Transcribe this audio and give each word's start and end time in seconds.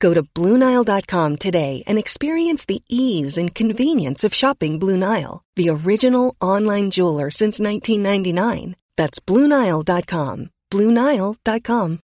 Go 0.00 0.14
to 0.14 0.22
BlueNile.com 0.22 1.36
today 1.36 1.84
and 1.86 1.98
experience 1.98 2.64
the 2.64 2.82
ease 2.88 3.38
and 3.38 3.54
convenience 3.54 4.24
of 4.24 4.34
shopping 4.34 4.78
Blue 4.78 4.96
Nile, 4.96 5.42
the 5.54 5.68
original 5.70 6.34
online 6.40 6.90
jeweler 6.90 7.30
since 7.30 7.60
1999. 7.60 8.74
That's 8.96 9.20
BlueNile.com. 9.20 10.50
BlueNile.com. 10.72 11.98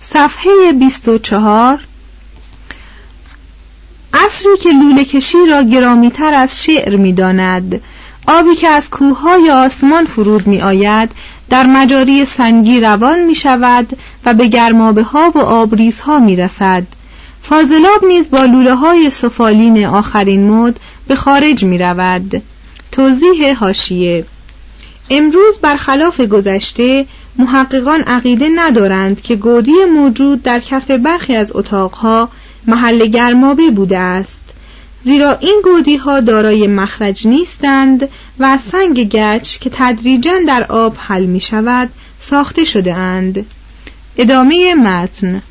صفحه 0.00 0.72
24 0.72 1.80
عصری 4.14 4.56
که 4.62 4.68
لوله 4.68 5.04
کشی 5.04 5.38
را 5.50 5.62
گرامیتر 5.62 6.34
از 6.34 6.64
شعر 6.64 6.96
می 6.96 7.12
داند. 7.12 7.82
آبی 8.27 8.55
که 8.55 8.67
از 8.67 8.89
کوههای 8.89 9.51
آسمان 9.51 10.05
فرود 10.05 10.47
می 10.47 10.61
آید 10.61 11.11
در 11.49 11.65
مجاری 11.65 12.25
سنگی 12.25 12.79
روان 12.79 13.19
می 13.19 13.35
شود 13.35 13.97
و 14.25 14.33
به 14.33 14.47
گرمابه 14.47 15.03
ها 15.03 15.31
و 15.35 15.39
آبریزها 15.39 16.19
می 16.19 16.35
رسد 16.35 16.83
فاضلاب 17.41 18.05
نیز 18.07 18.29
با 18.29 18.43
لوله 18.43 18.75
های 18.75 19.09
سفالین 19.09 19.85
آخرین 19.85 20.49
مد 20.49 20.79
به 21.07 21.15
خارج 21.15 21.63
می 21.63 21.77
رود 21.77 22.41
توضیح 22.91 23.57
هاشیه 23.57 24.25
امروز 25.09 25.57
برخلاف 25.61 26.21
گذشته 26.21 27.05
محققان 27.37 28.01
عقیده 28.01 28.49
ندارند 28.55 29.21
که 29.21 29.35
گودی 29.35 29.85
موجود 29.95 30.43
در 30.43 30.59
کف 30.59 30.91
برخی 30.91 31.35
از 31.35 31.51
اتاقها 31.55 32.29
محل 32.67 33.05
گرمابه 33.05 33.71
بوده 33.71 33.97
است. 33.97 34.42
زیرا 35.03 35.37
این 35.41 35.61
گودی 35.63 35.95
ها 35.95 36.19
دارای 36.19 36.67
مخرج 36.67 37.27
نیستند 37.27 38.09
و 38.39 38.57
سنگ 38.71 39.09
گچ 39.09 39.57
که 39.59 39.69
تدریجا 39.73 40.33
در 40.47 40.63
آب 40.63 40.95
حل 40.99 41.25
می 41.25 41.39
شود 41.39 41.89
ساخته 42.19 42.65
شده 42.65 42.93
اند. 42.93 43.45
ادامه 44.17 44.73
متن 44.73 45.41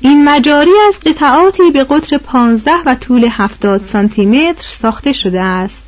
این 0.00 0.24
مجاری 0.24 0.70
از 0.88 1.00
قطعاتی 1.00 1.70
به 1.70 1.84
قطر 1.84 2.18
15 2.18 2.72
و 2.86 2.94
طول 2.94 3.28
70 3.30 3.84
سانتی 3.84 4.26
متر 4.26 4.62
ساخته 4.62 5.12
شده 5.12 5.40
است. 5.40 5.84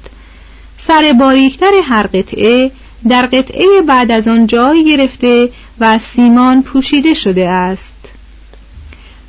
سر 0.78 1.14
باریکتر 1.18 1.72
هر 1.84 2.06
قطعه 2.06 2.70
در 3.08 3.26
قطعه 3.26 3.66
بعد 3.86 4.10
از 4.10 4.28
آن 4.28 4.46
جای 4.46 4.84
گرفته 4.84 5.48
و 5.80 5.98
سیمان 5.98 6.62
پوشیده 6.62 7.14
شده 7.14 7.48
است. 7.48 8.01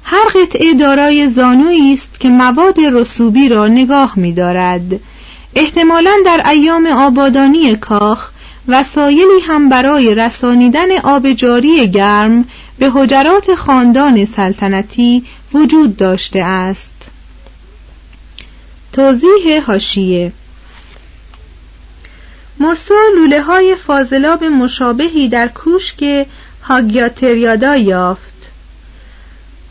هر 0.04 0.26
قطعه 0.36 0.74
دارای 0.74 1.28
زانویی 1.28 1.94
است 1.94 2.20
که 2.20 2.30
مواد 2.30 2.80
رسوبی 2.80 3.50
را 3.50 3.68
نگاه 3.68 4.14
می‌دارد. 4.16 5.00
احتمالا 5.56 6.14
در 6.26 6.50
ایام 6.50 6.88
آبادانی 6.88 7.76
کاخ 7.76 8.30
وسایلی 8.68 9.40
هم 9.48 9.70
برای 9.70 10.16
رسانیدن 10.16 10.98
آب 11.04 11.32
جاری 11.32 11.88
گرم 11.88 12.46
به 12.80 12.90
حجرات 12.90 13.56
خاندان 13.56 14.26
سلطنتی 14.26 15.26
وجود 15.54 15.98
داشته 15.98 16.40
است. 16.40 16.92
توضیح 18.94 19.62
هاشیه 19.68 20.32
موسو 22.60 22.94
لوله 23.16 23.42
های 23.42 23.76
فاضلاب 23.76 24.44
مشابهی 24.44 25.28
در 25.30 25.48
کوشک 25.48 26.26
هاگیاتریادا 26.64 27.76
یافت 27.76 28.33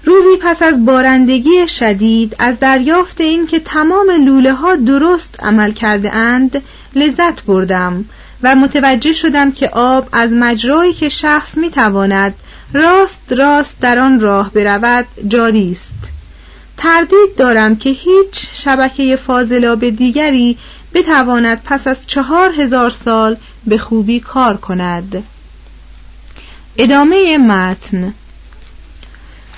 روزی 0.04 0.36
پس 0.42 0.62
از 0.62 0.84
بارندگی 0.84 1.68
شدید 1.68 2.36
از 2.38 2.58
دریافت 2.58 3.20
اینکه 3.20 3.60
تمام 3.60 4.10
لوله 4.10 4.52
ها 4.52 4.76
درست 4.76 5.34
عمل 5.42 5.72
کرده 5.72 6.14
اند 6.14 6.62
لذت 6.94 7.42
بردم 7.42 8.04
و 8.42 8.54
متوجه 8.54 9.12
شدم 9.12 9.52
که 9.52 9.68
آب 9.68 10.08
از 10.12 10.32
مجرایی 10.32 10.92
که 10.92 11.08
شخص 11.08 11.56
می 11.56 11.70
تواند 11.70 12.34
راست 12.72 13.32
راست 13.32 13.80
در 13.80 13.98
آن 13.98 14.20
راه 14.20 14.50
برود 14.50 15.06
جاری 15.28 15.72
است. 15.72 15.90
تردید 16.76 17.36
دارم 17.36 17.76
که 17.76 17.90
هیچ 17.90 18.48
شبکه 18.52 19.16
فاضلاب 19.16 19.88
دیگری 19.88 20.58
بتواند 20.94 21.62
پس 21.64 21.86
از 21.86 22.06
چهار 22.06 22.60
هزار 22.60 22.90
سال 22.90 23.36
به 23.66 23.78
خوبی 23.78 24.20
کار 24.20 24.56
کند. 24.56 25.22
ادامه 26.76 27.38
متن 27.38 28.14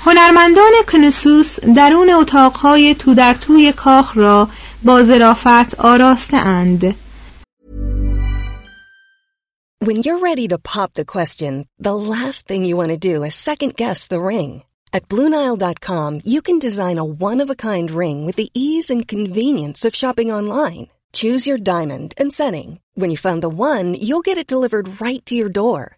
هنرمندان 0.05 0.71
کنسوس 0.87 1.59
درون 1.59 2.09
اتاقهای 2.09 2.95
تو 2.95 3.13
در 3.13 3.33
توی 3.33 3.73
کاخ 3.73 4.17
را 4.17 4.49
با 4.83 5.03
ظرافت 5.03 5.79
آراسته 5.79 6.37
اند. 6.37 6.95
When 9.81 9.97
you're 10.03 10.19
ready 10.29 10.47
to 10.49 10.57
pop 10.73 10.93
the 10.93 11.05
question, 11.15 11.53
the 11.87 11.95
last 11.95 12.47
thing 12.47 12.65
you 12.65 12.75
want 12.75 12.89
to 12.89 13.07
do 13.11 13.23
is 13.23 13.33
second 13.33 13.71
guess 13.77 14.07
the 14.07 14.21
ring. 14.21 14.63
At 14.91 15.07
BlueNile.com, 15.07 16.21
you 16.25 16.41
can 16.41 16.59
design 16.59 16.97
a 16.97 17.09
one-of-a-kind 17.29 17.89
ring 17.91 18.25
with 18.25 18.35
the 18.35 18.49
ease 18.53 18.89
and 18.93 19.07
convenience 19.07 19.85
of 19.85 19.95
shopping 19.95 20.29
online. 20.31 20.87
Choose 21.13 21.47
your 21.47 21.57
diamond 21.57 22.13
and 22.17 22.33
setting. 22.33 22.79
When 22.95 23.09
you 23.09 23.17
find 23.17 23.41
the 23.41 23.49
one, 23.49 23.93
you'll 23.93 24.27
get 24.29 24.37
it 24.37 24.47
delivered 24.47 24.99
right 25.01 25.25
to 25.27 25.35
your 25.35 25.49
door. 25.49 25.97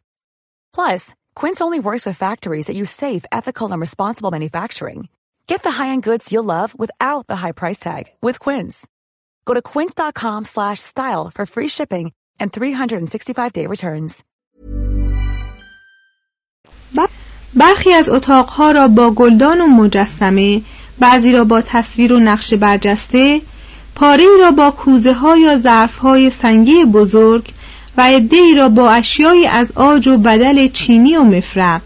Plus, 0.72 1.14
Quince 1.34 1.60
only 1.60 1.80
works 1.80 2.06
with 2.06 2.18
factories 2.18 2.66
that 2.66 2.76
use 2.76 2.90
safe, 2.90 3.24
ethical, 3.32 3.72
and 3.72 3.80
responsible 3.80 4.30
manufacturing. 4.30 5.08
Get 5.46 5.62
the 5.62 5.70
high-end 5.70 6.02
goods 6.02 6.32
you'll 6.32 6.44
love 6.44 6.78
without 6.78 7.26
the 7.26 7.36
high 7.36 7.52
price 7.52 7.78
tag 7.78 8.04
with 8.20 8.38
Quince. 8.38 8.86
Go 9.44 9.54
to 9.54 9.62
quince.com 9.62 10.44
slash 10.44 10.80
style 10.80 11.30
for 11.34 11.46
free 11.46 11.68
shipping 11.68 12.12
and 12.38 12.52
365-day 12.52 13.66
returns. 13.66 14.24
برخی 17.54 17.92
از 17.92 18.08
اتاقها 18.08 18.70
را 18.70 18.88
با 18.88 19.10
گلدان 19.10 19.60
و 19.60 19.66
مجسمه 19.66 20.62
بعضی 20.98 21.32
را 21.32 21.44
با 21.44 21.62
تصویر 21.62 22.12
و 22.12 22.18
نقش 22.18 22.54
برجسته 22.54 23.42
پاره 23.94 24.24
را 24.40 24.50
با 24.50 24.70
کوزه 24.70 25.12
ها 25.12 25.36
یا 25.36 25.56
ظرف 25.56 25.98
های 25.98 26.30
سنگی 26.30 26.84
بزرگ 26.84 27.52
و 27.97 28.01
عده 28.01 28.55
را 28.57 28.69
با 28.69 28.91
اشیایی 28.91 29.47
از 29.47 29.71
آج 29.75 30.07
و 30.07 30.17
بدل 30.17 30.67
چینی 30.67 31.15
و 31.15 31.23
مفرق 31.23 31.81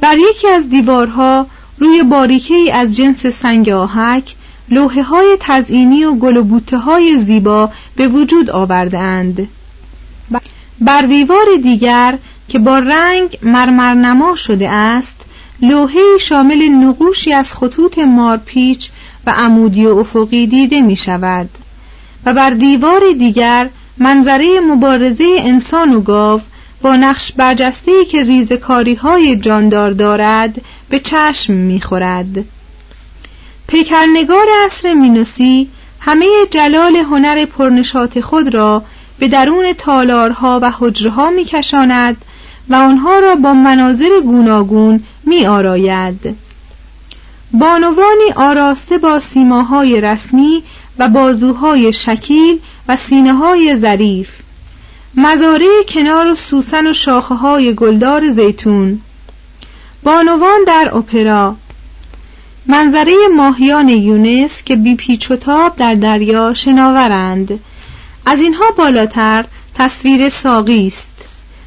بر 0.00 0.16
یکی 0.18 0.48
از 0.48 0.70
دیوارها 0.70 1.46
روی 1.78 2.02
باریکه 2.02 2.74
از 2.74 2.96
جنس 2.96 3.26
سنگ 3.26 3.68
آهک 3.68 4.34
لوحه 4.68 5.02
های 5.02 5.36
تزئینی 5.40 6.04
و 6.04 6.14
گل 6.14 6.36
و 6.36 6.76
های 6.76 7.18
زیبا 7.18 7.70
به 7.96 8.08
وجود 8.08 8.50
آورده 8.50 8.98
اند. 8.98 9.48
بر 10.80 11.02
دیوار 11.02 11.46
دیگر 11.62 12.18
که 12.48 12.58
با 12.58 12.78
رنگ 12.78 13.38
مرمرنما 13.42 14.34
شده 14.34 14.70
است 14.70 15.16
لوحه 15.62 16.00
شامل 16.20 16.68
نقوشی 16.68 17.32
از 17.32 17.52
خطوط 17.52 17.98
مارپیچ 17.98 18.90
و 19.26 19.30
عمودی 19.30 19.86
و 19.86 19.98
افقی 19.98 20.46
دیده 20.46 20.80
می 20.80 20.96
شود 20.96 21.48
و 22.26 22.34
بر 22.34 22.50
دیوار 22.50 23.00
دیگر 23.18 23.68
منظره 23.98 24.60
مبارزه 24.60 25.36
انسان 25.38 25.94
و 25.94 26.00
گاو 26.00 26.40
با 26.82 26.96
نقش 26.96 27.32
برجسته 27.32 28.04
که 28.04 28.22
ریزکاری 28.22 28.94
های 28.94 29.36
جاندار 29.36 29.90
دارد 29.90 30.60
به 30.88 31.00
چشم 31.00 31.52
می‌خورد. 31.52 32.44
پیکرنگار 33.66 34.46
عصر 34.66 34.92
مینوسی 34.92 35.68
همه 36.00 36.26
جلال 36.50 36.96
هنر 36.96 37.44
پرنشات 37.44 38.20
خود 38.20 38.54
را 38.54 38.82
به 39.18 39.28
درون 39.28 39.72
تالارها 39.72 40.60
و 40.62 40.72
حجرها 40.78 41.30
میکشاند 41.30 42.16
و 42.68 42.74
آنها 42.74 43.18
را 43.18 43.34
با 43.34 43.54
مناظر 43.54 44.20
گوناگون 44.24 45.04
می 45.24 45.46
آراید. 45.46 46.36
بانوانی 47.52 48.32
آراسته 48.36 48.98
با 48.98 49.20
سیماهای 49.20 50.00
رسمی 50.00 50.62
و 50.98 51.08
بازوهای 51.08 51.92
شکیل 51.92 52.58
و 52.88 52.96
سینه 52.96 53.34
های 53.34 53.76
ظریف. 53.76 54.30
مزاره 55.14 55.66
کنار 55.88 56.26
و 56.26 56.34
سوسن 56.34 56.86
و 56.86 56.92
شاخه 56.92 57.34
های 57.34 57.74
گلدار 57.74 58.30
زیتون. 58.30 59.00
بانوان 60.02 60.64
در 60.66 60.90
اپرا. 60.94 61.56
منظره 62.66 63.14
ماهیان 63.36 63.88
یونس 63.88 64.62
که 64.62 64.76
بی 64.76 64.94
پیچ 64.94 65.30
و 65.30 65.36
تاب 65.36 65.76
در 65.76 65.94
دریا 65.94 66.54
شناورند. 66.54 67.60
از 68.26 68.40
اینها 68.40 68.70
بالاتر 68.70 69.44
تصویر 69.74 70.28
ساقی 70.28 70.86
است. 70.86 71.08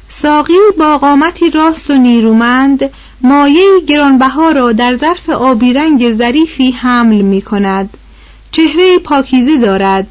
ساقی 0.08 0.54
با 0.78 0.98
قامتی 0.98 1.50
راست 1.50 1.90
و 1.90 1.94
نیرومند 1.94 2.90
مایه 3.20 3.80
گرانبها 3.86 4.50
را 4.50 4.72
در 4.72 4.96
ظرف 4.96 5.30
آبی 5.30 5.72
رنگ 5.72 6.12
ظریفی 6.12 6.70
حمل 6.70 7.20
می 7.20 7.42
کند 7.42 7.90
چهره 8.50 8.98
پاکیزه 8.98 9.58
دارد. 9.58 10.06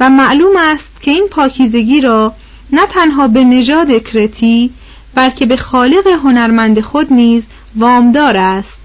و 0.00 0.10
معلوم 0.10 0.56
است 0.56 0.90
که 1.00 1.10
این 1.10 1.28
پاکیزگی 1.30 2.00
را 2.00 2.34
نه 2.72 2.86
تنها 2.86 3.28
به 3.28 3.44
نژاد 3.44 4.02
کرتی 4.02 4.70
بلکه 5.14 5.46
به 5.46 5.56
خالق 5.56 6.06
هنرمند 6.06 6.80
خود 6.80 7.12
نیز 7.12 7.44
وامدار 7.76 8.36
است. 8.36 8.80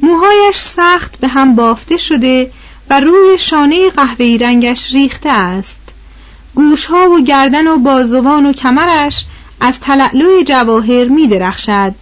موهایش 0.00 0.56
سخت 0.56 1.18
به 1.20 1.28
هم 1.28 1.54
بافته 1.54 1.96
شده 1.96 2.50
و 2.90 3.00
روی 3.00 3.38
شانه 3.38 3.90
قهوه‌ای 3.90 4.38
رنگش 4.38 4.92
ریخته 4.92 5.30
است. 5.30 5.76
گوشها 6.54 7.10
و 7.10 7.20
گردن 7.20 7.66
و 7.66 7.78
بازوان 7.78 8.46
و 8.46 8.52
کمرش 8.52 9.24
از 9.60 9.80
تلعلوی 9.80 10.44
جواهر 10.44 11.04
می 11.04 11.26
درخشد 11.26 11.94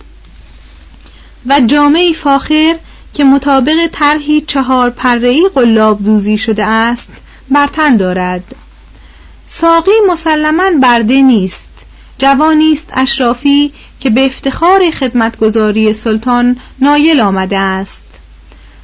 و 1.47 1.61
جامعی 1.61 2.15
فاخر 2.15 2.77
که 3.15 3.25
مطابق 3.25 3.87
طرحی 3.93 4.41
چهار 4.41 4.91
پره‌ای 4.91 5.51
قلاب 5.55 6.05
دوزی 6.05 6.39
شده 6.39 6.65
است 6.65 7.09
بر 7.51 7.67
تن 7.67 7.97
دارد. 7.97 8.45
ساقی 9.49 9.93
مسلما 10.09 10.71
برده 10.83 11.23
نیست. 11.23 11.69
جوانی 12.19 12.73
است 12.73 12.87
اشرافی 12.93 13.73
که 14.01 14.11
به 14.11 14.27
افتخار 14.27 14.91
خدمتگذاری 14.91 15.95
سلطان 15.95 16.57
نایل 16.81 17.21
آمده 17.21 17.59
است. 17.59 18.03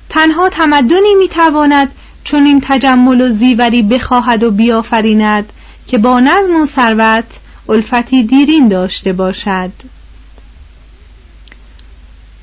تنها 0.08 0.49
تمدنی 0.49 1.14
می‌تواند 1.19 1.90
چون 2.25 2.46
این 2.46 2.60
تجمل 2.64 3.20
و 3.20 3.28
زیوری 3.28 3.82
بخواهد 3.82 4.43
و 4.43 4.50
بیافریند 4.50 5.52
که 5.87 5.99
با 5.99 6.20
نظم 6.20 6.60
و 6.60 6.66
ثروت 6.66 7.25
الفتی 7.69 8.22
دیرین 8.22 8.69
داشته 8.69 9.12
باشد. 9.12 9.70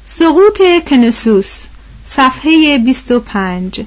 سقوط 0.06 0.62
کنسوس 0.90 1.62
صفحه 2.06 2.78
25 2.78 3.82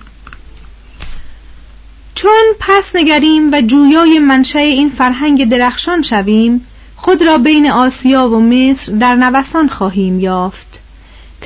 چون 2.20 2.44
پس 2.60 2.96
نگریم 2.96 3.52
و 3.52 3.60
جویای 3.60 4.18
منشأ 4.18 4.58
این 4.58 4.90
فرهنگ 4.90 5.48
درخشان 5.48 6.02
شویم 6.02 6.66
خود 6.96 7.22
را 7.22 7.38
بین 7.38 7.70
آسیا 7.70 8.28
و 8.28 8.40
مصر 8.40 8.92
در 8.92 9.14
نوسان 9.14 9.68
خواهیم 9.68 10.20
یافت. 10.20 10.80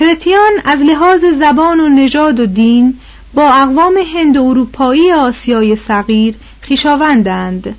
کرتیان 0.00 0.52
از 0.64 0.82
لحاظ 0.82 1.24
زبان 1.24 1.80
و 1.80 1.88
نژاد 1.88 2.40
و 2.40 2.46
دین 2.46 2.98
با 3.34 3.52
اقوام 3.52 3.94
هند 4.14 4.36
و 4.36 4.44
اروپایی 4.44 5.12
آسیای 5.12 5.76
صغیر 5.76 6.34
خیشاوندند. 6.60 7.74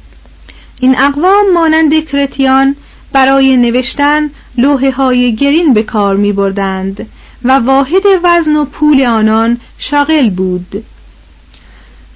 این 0.79 0.95
اقوام 0.97 1.53
مانند 1.53 2.05
کرتیان 2.05 2.75
برای 3.11 3.57
نوشتن 3.57 4.29
لوحه 4.57 4.91
های 4.91 5.35
گرین 5.35 5.73
به 5.73 5.83
کار 5.83 6.15
می 6.15 6.33
بردند 6.33 7.07
و 7.43 7.51
واحد 7.51 8.03
وزن 8.23 8.55
و 8.55 8.65
پول 8.65 9.01
آنان 9.01 9.57
شاغل 9.77 10.29
بود. 10.29 10.83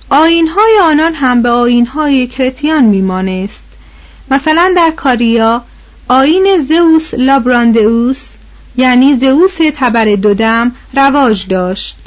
آینهای 0.10 0.80
آنان 0.84 1.14
هم 1.14 1.42
به 1.42 1.50
آینهای 1.50 2.28
کرتیان 2.28 2.84
میمانست 2.84 3.64
مثلا 4.32 4.74
در 4.76 4.92
کاریا 4.92 5.64
آین 6.08 6.60
زئوس 6.70 7.14
لابراندئوس 7.14 8.28
یعنی 8.78 9.16
زئوس 9.16 9.58
تبر 9.76 10.16
دودم 10.16 10.72
رواج 10.94 11.48
داشت 11.48 11.98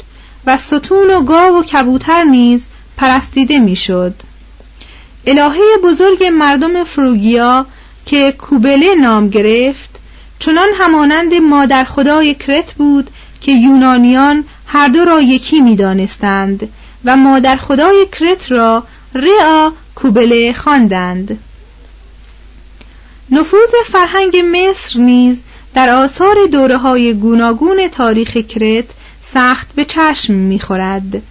و 0.47 0.57
ستون 0.57 1.11
و 1.11 1.23
گاو 1.23 1.57
و 1.57 1.63
کبوتر 1.63 2.25
نیز 2.25 2.67
پرستیده 2.97 3.59
می‌شد. 3.59 4.15
الهه 5.27 5.77
بزرگ 5.85 6.25
مردم 6.25 6.85
فروگیا 6.85 7.67
که 8.07 8.33
کوبله 8.33 8.95
نام 8.95 9.29
گرفت 9.29 9.91
چنان 10.39 10.69
همانند 10.75 11.35
مادر 11.35 11.85
خدای 11.85 12.35
کرت 12.35 12.73
بود 12.73 13.11
که 13.41 13.53
یونانیان 13.53 14.45
هر 14.67 14.89
دو 14.89 15.05
را 15.05 15.21
یکی 15.21 15.61
می‌دانستند 15.61 16.69
و 17.05 17.17
مادر 17.17 17.57
خدای 17.57 18.07
کرت 18.13 18.53
را 18.53 18.85
ریا 19.15 19.73
کوبله 19.95 20.53
خواندند. 20.53 21.39
نفوذ 23.31 23.71
فرهنگ 23.93 24.37
مصر 24.37 25.01
نیز 25.01 25.43
در 25.75 25.91
آثار 25.91 26.37
دوره 26.53 26.77
های 26.77 27.15
گوناگون 27.15 27.89
تاریخ 27.89 28.37
کرت 28.37 28.85
سخت 29.23 29.69
به 29.75 29.85
چشم 29.85 30.35
می‌خورد. 30.35 31.23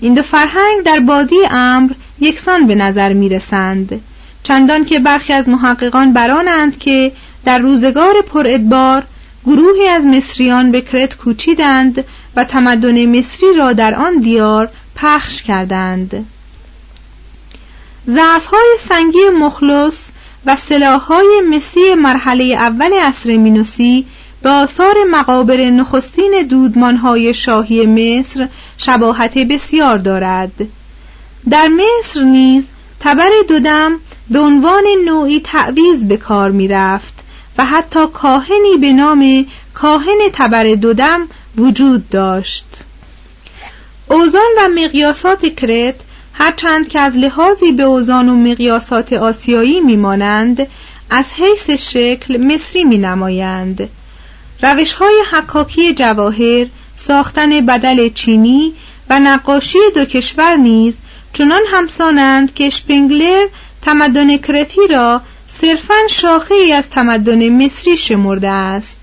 این 0.00 0.14
دو 0.14 0.22
فرهنگ 0.22 0.82
در 0.84 1.00
بادی 1.00 1.46
امر 1.50 1.92
یکسان 2.20 2.66
به 2.66 2.74
نظر 2.74 3.12
می 3.12 3.28
رسند. 3.28 4.00
چندان 4.42 4.84
که 4.84 4.98
برخی 4.98 5.32
از 5.32 5.48
محققان 5.48 6.12
برانند 6.12 6.78
که 6.78 7.12
در 7.44 7.58
روزگار 7.58 8.14
پر 8.22 8.46
ادبار 8.46 9.02
گروهی 9.46 9.88
از 9.88 10.06
مصریان 10.06 10.70
به 10.70 10.80
کرت 10.80 11.16
کوچیدند 11.16 12.04
و 12.36 12.44
تمدن 12.44 13.18
مصری 13.18 13.54
را 13.58 13.72
در 13.72 13.94
آن 13.94 14.18
دیار 14.18 14.68
پخش 14.96 15.42
کردند. 15.42 16.26
ظرفهای 18.10 18.76
سنگی 18.88 19.28
مخلص 19.38 20.08
و 20.46 20.56
سلاحهای 20.56 21.42
مسی 21.50 21.94
مرحله 21.94 22.44
اول 22.44 22.92
عصر 22.92 23.36
مینوسی 23.36 24.06
به 24.42 24.48
آثار 24.48 24.94
مقابر 25.10 25.70
نخستین 25.70 26.46
دودمانهای 26.50 27.34
شاهی 27.34 27.86
مصر 27.86 28.48
شباهت 28.78 29.38
بسیار 29.38 29.98
دارد. 29.98 30.52
در 31.50 31.68
مصر 31.68 32.22
نیز 32.22 32.66
تبر 33.00 33.30
دودم 33.48 33.92
به 34.30 34.38
عنوان 34.38 34.84
نوعی 35.04 35.40
تعویز 35.40 36.08
به 36.08 36.16
کار 36.16 36.50
می 36.50 36.68
رفت 36.68 37.14
و 37.58 37.64
حتی 37.64 38.06
کاهنی 38.06 38.76
به 38.80 38.92
نام 38.92 39.46
کاهن 39.74 40.18
تبر 40.32 40.74
دودم 40.74 41.28
وجود 41.58 42.08
داشت. 42.08 42.64
اوزان 44.08 44.50
و 44.58 44.68
مقیاسات 44.68 45.46
کرت 45.56 45.94
هرچند 46.32 46.88
که 46.88 47.00
از 47.00 47.16
لحاظی 47.16 47.72
به 47.72 47.82
اوزان 47.82 48.28
و 48.28 48.34
مقیاسات 48.34 49.12
آسیایی 49.12 49.80
میمانند 49.80 50.66
از 51.10 51.24
حیث 51.36 51.70
شکل 51.70 52.36
مصری 52.36 52.84
می 52.84 52.98
نمایند 52.98 53.88
روش 54.62 54.92
های 54.92 55.22
حکاکی 55.32 55.94
جواهر 55.94 56.66
ساختن 56.96 57.66
بدل 57.66 58.08
چینی 58.08 58.72
و 59.10 59.20
نقاشی 59.20 59.78
دو 59.94 60.04
کشور 60.04 60.56
نیز 60.56 60.96
چنان 61.32 61.62
همسانند 61.68 62.54
که 62.54 62.70
شپنگلر 62.70 63.46
تمدن 63.82 64.36
کرتی 64.36 64.86
را 64.90 65.20
صرفا 65.60 65.94
شاخه 66.10 66.54
ای 66.54 66.72
از 66.72 66.90
تمدن 66.90 67.64
مصری 67.64 67.96
شمرده 67.96 68.48
است. 68.48 69.00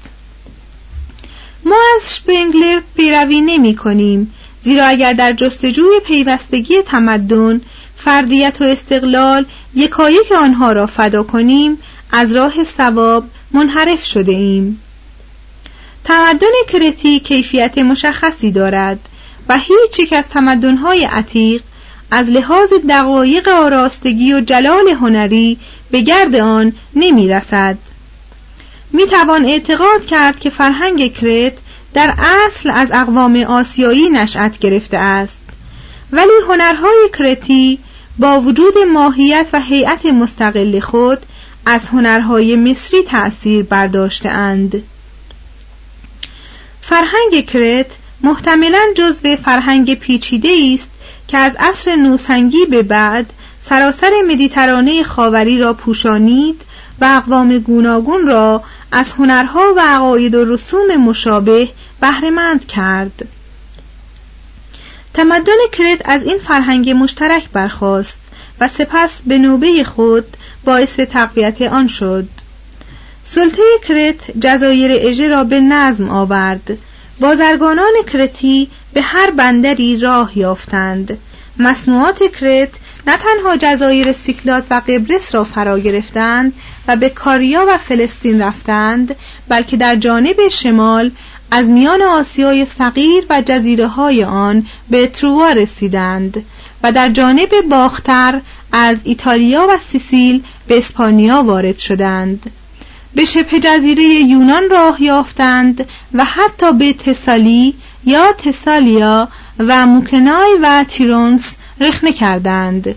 ما 1.65 1.79
از 1.95 2.15
شپنگلر 2.15 2.81
پیروی 2.98 3.41
نمی 3.41 3.75
کنیم 3.75 4.33
زیرا 4.63 4.86
اگر 4.86 5.13
در 5.13 5.34
جستجوی 5.34 6.00
پیوستگی 6.05 6.82
تمدن 6.82 7.62
فردیت 7.98 8.62
و 8.62 8.63
استقلال 8.63 9.46
یکایک 9.75 10.32
آنها 10.32 10.72
را 10.72 10.86
فدا 10.86 11.24
کنیم 11.24 11.77
از 12.12 12.36
راه 12.36 12.63
ثواب 12.63 13.24
منحرف 13.51 14.05
شده 14.05 14.32
ایم. 14.32 14.79
تمدن 16.03 16.48
کرتی 16.67 17.20
کیفیت 17.20 17.77
مشخصی 17.77 18.51
دارد 18.51 19.00
و 19.50 19.58
هیچ 19.58 20.00
یک 20.00 20.13
از 20.13 20.29
تمدنهای 20.29 21.05
عتیق 21.05 21.62
از 22.12 22.29
لحاظ 22.29 22.74
دقایق 22.89 23.48
آراستگی 23.48 24.34
و 24.34 24.41
جلال 24.41 24.88
هنری 24.88 25.58
به 25.91 26.01
گرد 26.01 26.36
آن 26.36 26.74
نمی 26.96 27.27
رسد 27.27 27.77
می 28.91 29.08
توان 29.08 29.46
اعتقاد 29.46 30.05
کرد 30.05 30.39
که 30.39 30.50
فرهنگ 30.50 31.13
کرت 31.13 31.53
در 31.93 32.13
اصل 32.17 32.69
از 32.69 32.91
اقوام 32.91 33.35
آسیایی 33.35 34.09
نشأت 34.09 34.59
گرفته 34.59 34.97
است. 34.97 35.39
ولی 36.12 36.31
هنرهای 36.47 37.09
کرتی 37.19 37.79
با 38.19 38.41
وجود 38.41 38.73
ماهیت 38.93 39.47
و 39.53 39.59
هیئت 39.62 40.05
مستقل 40.05 40.79
خود 40.79 41.25
از 41.65 41.88
هنرهای 41.88 42.55
مصری 42.55 43.03
تأثیر 43.03 43.63
برداشته 43.63 44.29
اند. 44.29 44.83
فرهنگ 46.81 47.45
کرت 47.45 47.85
محتملا 48.21 48.81
جزو 48.95 49.35
فرهنگ 49.35 49.95
پیچیده 49.95 50.50
است 50.73 50.89
که 51.27 51.38
از 51.38 51.55
عصر 51.59 51.95
نوسنگی 51.95 52.65
به 52.65 52.83
بعد 52.83 53.33
سراسر 53.62 54.12
مدیترانه 54.27 55.03
خاوری 55.03 55.59
را 55.59 55.73
پوشانید 55.73 56.62
و 57.01 57.05
اقوام 57.05 57.57
گوناگون 57.57 58.27
را 58.27 58.63
از 58.91 59.12
هنرها 59.12 59.73
و 59.77 59.79
عقاید 59.79 60.35
و 60.35 60.53
رسوم 60.53 60.95
مشابه 60.95 61.69
بهرهمند 62.01 62.67
کرد. 62.67 63.27
تمدن 65.13 65.57
کرت 65.71 66.01
از 66.05 66.23
این 66.23 66.38
فرهنگ 66.38 66.89
مشترک 66.89 67.50
برخاست 67.50 68.19
و 68.59 68.67
سپس 68.67 69.12
به 69.25 69.38
نوبه 69.38 69.83
خود 69.83 70.38
باعث 70.63 70.95
تقویت 70.95 71.62
آن 71.62 71.88
شد. 71.88 72.27
سلطه 73.25 73.62
کرت 73.88 74.39
جزایر 74.39 74.91
اژه 75.07 75.27
را 75.27 75.43
به 75.43 75.62
نظم 75.62 76.09
آورد. 76.09 76.77
بازرگانان 77.19 77.93
کرتی 78.13 78.69
به 78.93 79.01
هر 79.01 79.31
بندری 79.31 80.00
راه 80.00 80.38
یافتند. 80.38 81.17
مصنوعات 81.59 82.19
کرت 82.39 82.69
نه 83.07 83.17
تنها 83.17 83.57
جزایر 83.57 84.12
سیکلات 84.12 84.65
و 84.69 84.81
قبرس 84.88 85.35
را 85.35 85.43
فرا 85.43 85.79
گرفتند 85.79 86.53
و 86.87 86.95
به 86.95 87.09
کاریا 87.09 87.65
و 87.69 87.77
فلسطین 87.77 88.41
رفتند 88.41 89.15
بلکه 89.47 89.77
در 89.77 89.95
جانب 89.95 90.47
شمال 90.51 91.11
از 91.51 91.69
میان 91.69 92.01
آسیای 92.01 92.65
صغیر 92.65 93.25
و 93.29 93.41
جزیره 93.45 93.87
های 93.87 94.23
آن 94.23 94.65
به 94.89 95.07
تروا 95.07 95.49
رسیدند 95.49 96.45
و 96.83 96.91
در 96.91 97.09
جانب 97.09 97.49
باختر 97.69 98.41
از 98.71 98.97
ایتالیا 99.03 99.67
و 99.69 99.77
سیسیل 99.77 100.43
به 100.67 100.77
اسپانیا 100.77 101.43
وارد 101.43 101.77
شدند. 101.77 102.51
به 103.15 103.25
شبه 103.25 103.59
جزیره 103.59 104.03
یونان 104.03 104.69
راه 104.69 105.03
یافتند 105.03 105.85
و 106.13 106.25
حتی 106.25 106.73
به 106.73 106.93
تسالی 106.93 107.73
یا 108.05 108.33
تسالیا 108.33 109.27
و 109.59 109.85
موکنای 109.85 110.57
و 110.61 110.85
تیرونس 110.89 111.57
رخنه 111.79 112.13
کردند. 112.13 112.95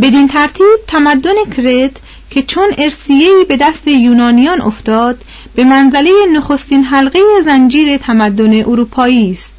بدین 0.00 0.28
ترتیب 0.28 0.66
تمدن 0.88 1.34
کرت 1.56 1.96
که 2.34 2.42
چون 2.42 2.70
ارسیهی 2.78 3.44
به 3.48 3.56
دست 3.56 3.88
یونانیان 3.88 4.60
افتاد 4.60 5.24
به 5.54 5.64
منزله 5.64 6.10
نخستین 6.32 6.84
حلقه 6.84 7.20
زنجیر 7.44 7.96
تمدن 7.96 8.60
اروپایی 8.60 9.30
است. 9.30 9.52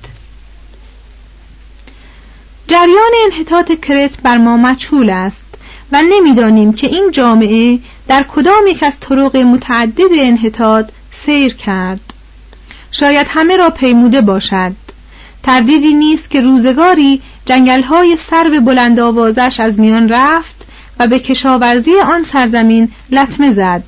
جریان 2.67 3.11
انحطاط 3.25 3.71
کرت 3.81 4.21
بر 4.21 4.37
ما 4.37 4.57
مجهول 4.57 5.09
است 5.09 5.45
و 5.91 6.01
نمی‌دانیم 6.01 6.73
که 6.73 6.87
این 6.87 7.11
جامعه 7.11 7.79
در 8.07 8.23
کدام 8.23 8.67
یک 8.67 8.83
از 8.83 8.99
طرق 8.99 9.37
متعدد 9.37 10.11
انحطاط 10.19 10.89
سیر 11.11 11.53
کرد. 11.53 12.13
شاید 12.91 13.27
همه 13.29 13.57
را 13.57 13.69
پیموده 13.69 14.21
باشد. 14.21 14.71
تردیدی 15.43 15.93
نیست 15.93 16.29
که 16.29 16.41
روزگاری 16.41 17.21
جنگلهای 17.45 18.17
سر 18.17 18.59
بلند 18.59 18.99
آوازش 18.99 19.59
از 19.59 19.79
میان 19.79 20.09
رفت 20.09 20.54
و 20.99 21.07
به 21.07 21.19
کشاورزی 21.19 21.99
آن 21.99 22.23
سرزمین 22.23 22.91
لطمه 23.11 23.51
زد. 23.51 23.83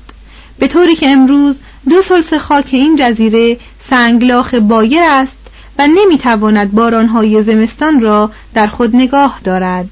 به 0.58 0.68
طوری 0.68 0.94
که 0.94 1.10
امروز 1.10 1.60
دو 1.88 2.02
سلس 2.02 2.34
خاک 2.34 2.68
این 2.70 2.96
جزیره 2.96 3.56
سنگلاخ 3.80 4.54
بایر 4.54 5.02
است 5.02 5.36
و 5.78 5.86
نمی‌تواند 5.86 6.72
بارانهای 6.72 7.42
زمستان 7.42 8.00
را 8.00 8.30
در 8.54 8.66
خود 8.66 8.96
نگاه 8.96 9.40
دارد. 9.44 9.88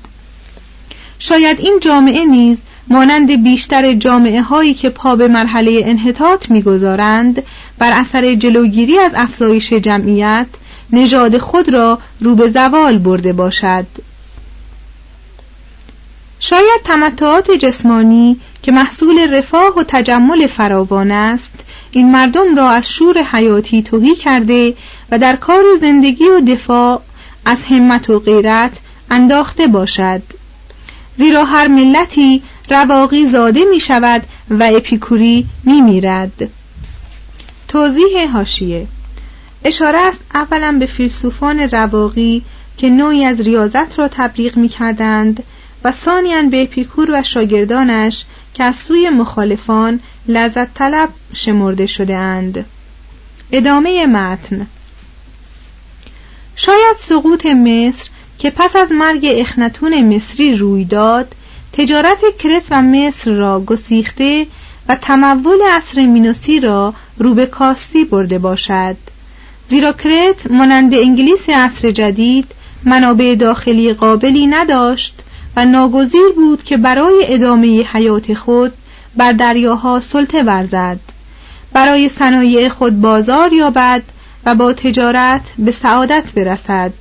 شاید 1.18 1.60
این 1.60 1.78
جامعه 1.80 2.24
نیز 2.24 2.58
مانند 2.88 3.42
بیشتر 3.42 3.94
جامعه 3.94 4.42
هایی 4.42 4.74
که 4.74 4.90
پا 4.90 5.16
به 5.16 5.28
مرحله 5.28 5.82
انحطاط 5.84 6.50
می‌گذارند 6.50 7.42
بر 7.78 7.92
اثر 7.92 8.34
جلوگیری 8.34 8.98
از 8.98 9.12
افزایش 9.16 9.72
جمعیت 9.72 10.46
نژاد 10.92 11.38
خود 11.38 11.68
را 11.68 11.98
رو 12.20 12.34
به 12.34 12.48
زوال 12.48 12.98
برده 12.98 13.32
باشد. 13.32 13.86
شاید 16.40 16.80
تمتعات 16.84 17.50
جسمانی 17.50 18.40
که 18.62 18.72
محصول 18.72 19.34
رفاه 19.34 19.78
و 19.78 19.84
تجمل 19.88 20.46
فراوان 20.46 21.10
است 21.10 21.54
این 21.90 22.12
مردم 22.12 22.56
را 22.56 22.70
از 22.70 22.88
شور 22.88 23.22
حیاتی 23.22 23.82
توهی 23.82 24.14
کرده 24.14 24.74
و 25.10 25.18
در 25.18 25.36
کار 25.36 25.64
زندگی 25.80 26.28
و 26.28 26.40
دفاع 26.40 27.02
از 27.44 27.64
همت 27.64 28.10
و 28.10 28.18
غیرت 28.18 28.78
انداخته 29.10 29.66
باشد. 29.66 30.22
زیرا 31.16 31.44
هر 31.44 31.68
ملتی 31.68 32.42
رواقی 32.70 33.26
زاده 33.26 33.64
می 33.70 33.80
شود 33.80 34.22
و 34.50 34.70
اپیکوری 34.76 35.46
می 35.64 35.80
میرد. 35.80 36.50
توضیح 37.68 38.30
هاشیه 38.32 38.86
اشاره 39.64 40.00
است 40.00 40.20
اولا 40.34 40.76
به 40.80 40.86
فیلسوفان 40.86 41.60
رواقی 41.60 42.42
که 42.76 42.90
نوعی 42.90 43.24
از 43.24 43.40
ریاضت 43.40 43.98
را 43.98 44.08
تبلیغ 44.08 44.56
می 44.56 44.68
کردند 44.68 45.42
و 45.86 45.92
ثانیا 45.92 46.42
به 46.42 46.62
اپیکور 46.62 47.10
و 47.10 47.22
شاگردانش 47.22 48.24
که 48.54 48.64
از 48.64 48.76
سوی 48.76 49.10
مخالفان 49.10 50.00
لذت 50.28 50.74
طلب 50.74 51.08
شمرده 51.34 51.86
شده 51.86 52.16
اند. 52.16 52.64
ادامه 53.52 54.06
متن 54.06 54.66
شاید 56.56 56.96
سقوط 56.98 57.46
مصر 57.46 58.08
که 58.38 58.50
پس 58.50 58.76
از 58.76 58.92
مرگ 58.92 59.26
اخنتون 59.30 60.14
مصری 60.14 60.56
روی 60.56 60.84
داد 60.84 61.34
تجارت 61.72 62.20
کرت 62.38 62.64
و 62.70 62.82
مصر 62.82 63.30
را 63.30 63.60
گسیخته 63.60 64.46
و 64.88 64.94
تمول 64.94 65.58
عصر 65.70 66.06
مینوسی 66.06 66.60
را 66.60 66.94
رو 67.18 67.34
به 67.34 67.46
کاستی 67.46 68.04
برده 68.04 68.38
باشد 68.38 68.96
زیرا 69.68 69.92
کرت 69.92 70.50
مانند 70.50 70.94
انگلیس 70.94 71.48
عصر 71.48 71.90
جدید 71.90 72.46
منابع 72.84 73.34
داخلی 73.34 73.92
قابلی 73.92 74.46
نداشت 74.46 75.22
و 75.56 75.64
ناگزیر 75.64 76.28
بود 76.36 76.64
که 76.64 76.76
برای 76.76 77.24
ادامه 77.28 77.82
حیات 77.82 78.34
خود 78.34 78.72
بر 79.16 79.32
دریاها 79.32 80.00
سلطه 80.00 80.42
ورزد 80.42 80.98
برای 81.72 82.08
صنایع 82.08 82.68
خود 82.68 83.00
بازار 83.00 83.52
یابد 83.52 84.02
و 84.44 84.54
با 84.54 84.72
تجارت 84.72 85.42
به 85.58 85.72
سعادت 85.72 86.32
برسد. 86.34 86.92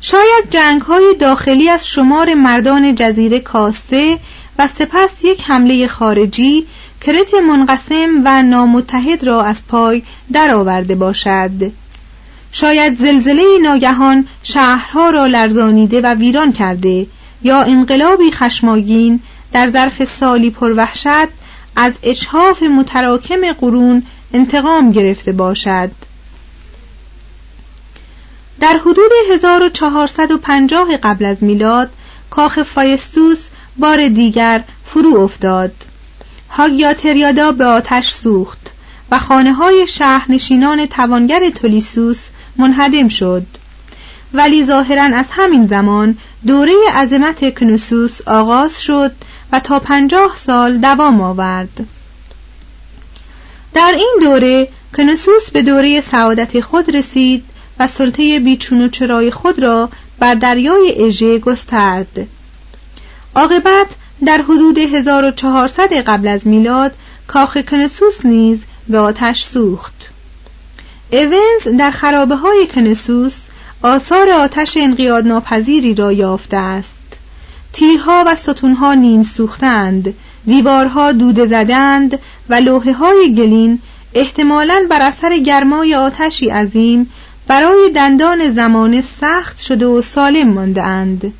شاید 0.00 0.50
جنگ 0.50 0.82
های 0.82 1.16
داخلی 1.20 1.68
از 1.68 1.88
شمار 1.88 2.34
مردان 2.34 2.94
جزیره 2.94 3.40
کاسته 3.40 4.18
و 4.58 4.68
سپس 4.68 5.24
یک 5.24 5.44
حمله 5.46 5.86
خارجی 5.86 6.66
کرت 7.00 7.34
منقسم 7.34 8.22
و 8.24 8.42
نامتحد 8.42 9.24
را 9.24 9.42
از 9.42 9.66
پای 9.66 10.02
درآورده 10.32 10.94
باشد. 10.94 11.72
شاید 12.52 12.98
زلزله 12.98 13.58
ناگهان 13.62 14.28
شهرها 14.42 15.10
را 15.10 15.26
لرزانیده 15.26 16.00
و 16.00 16.14
ویران 16.14 16.52
کرده 16.52 17.06
یا 17.42 17.62
انقلابی 17.62 18.30
خشماگین 18.30 19.20
در 19.52 19.70
ظرف 19.70 20.04
سالی 20.04 20.50
پروحشت 20.50 21.28
از 21.76 21.92
اچهاف 22.02 22.62
متراکم 22.62 23.52
قرون 23.52 24.02
انتقام 24.32 24.90
گرفته 24.92 25.32
باشد. 25.32 25.90
در 28.60 28.78
حدود 28.78 29.10
1450 29.32 30.96
قبل 30.96 31.24
از 31.24 31.42
میلاد 31.42 31.90
کاخ 32.30 32.62
فایستوس 32.62 33.46
بار 33.76 34.08
دیگر 34.08 34.64
فرو 34.84 35.16
افتاد. 35.16 35.72
هاگیاتریادا 36.50 37.52
به 37.52 37.64
آتش 37.64 38.12
سوخت 38.12 38.70
و 39.10 39.18
خانه 39.18 39.52
های 39.52 39.86
شهرنشینان 39.86 40.86
توانگر 40.86 41.50
تولیسوس 41.50 42.26
منهدم 42.58 43.08
شد. 43.08 43.46
ولی 44.34 44.64
ظاهرا 44.64 45.02
از 45.02 45.26
همین 45.30 45.66
زمان 45.66 46.18
دوره 46.46 46.72
عظمت 46.94 47.58
کنوسوس 47.58 48.20
آغاز 48.26 48.82
شد 48.82 49.12
و 49.52 49.60
تا 49.60 49.78
پنجاه 49.78 50.36
سال 50.36 50.78
دوام 50.78 51.20
آورد. 51.20 51.86
در 53.74 53.94
این 53.96 54.16
دوره 54.20 54.68
کنوسوس 54.96 55.50
به 55.50 55.62
دوره 55.62 56.00
سعادت 56.00 56.60
خود 56.60 56.96
رسید 56.96 57.44
و 57.78 57.88
سلطه 57.88 58.38
بیچون 58.38 58.82
و 58.82 58.88
چرای 58.88 59.30
خود 59.30 59.58
را 59.62 59.88
بر 60.18 60.34
دریای 60.34 61.04
اژه 61.06 61.38
گسترد. 61.38 62.26
عاقبت 63.34 63.86
در 64.26 64.42
حدود 64.42 64.78
1400 64.78 65.92
قبل 65.92 66.28
از 66.28 66.46
میلاد 66.46 66.92
کاخ 67.26 67.56
کنسوس 67.56 68.24
نیز 68.24 68.60
به 68.88 68.98
آتش 68.98 69.44
سوخت. 69.44 70.10
ایونز 71.10 71.78
در 71.78 71.90
خرابه 71.90 72.36
های 72.36 72.66
کنسوس 72.66 73.38
آثار 73.82 74.30
آتش 74.30 74.76
انقیاد 74.76 75.26
ناپذیری 75.26 75.94
را 75.94 76.12
یافته 76.12 76.56
است 76.56 76.98
تیرها 77.72 78.24
و 78.26 78.34
ستونها 78.34 78.94
نیم 78.94 79.22
سوختند 79.22 80.14
دیوارها 80.46 81.12
دوده 81.12 81.46
زدند 81.46 82.18
و 82.48 82.54
لوحه 82.54 82.92
های 82.92 83.34
گلین 83.34 83.78
احتمالاً 84.14 84.86
بر 84.90 85.02
اثر 85.02 85.38
گرمای 85.38 85.94
آتشی 85.94 86.50
عظیم 86.50 87.10
برای 87.46 87.90
دندان 87.90 88.50
زمانه 88.50 89.00
سخت 89.20 89.60
شده 89.60 89.86
و 89.86 90.02
سالم 90.02 90.48
مانده 90.48 90.82
اند. 90.82 91.32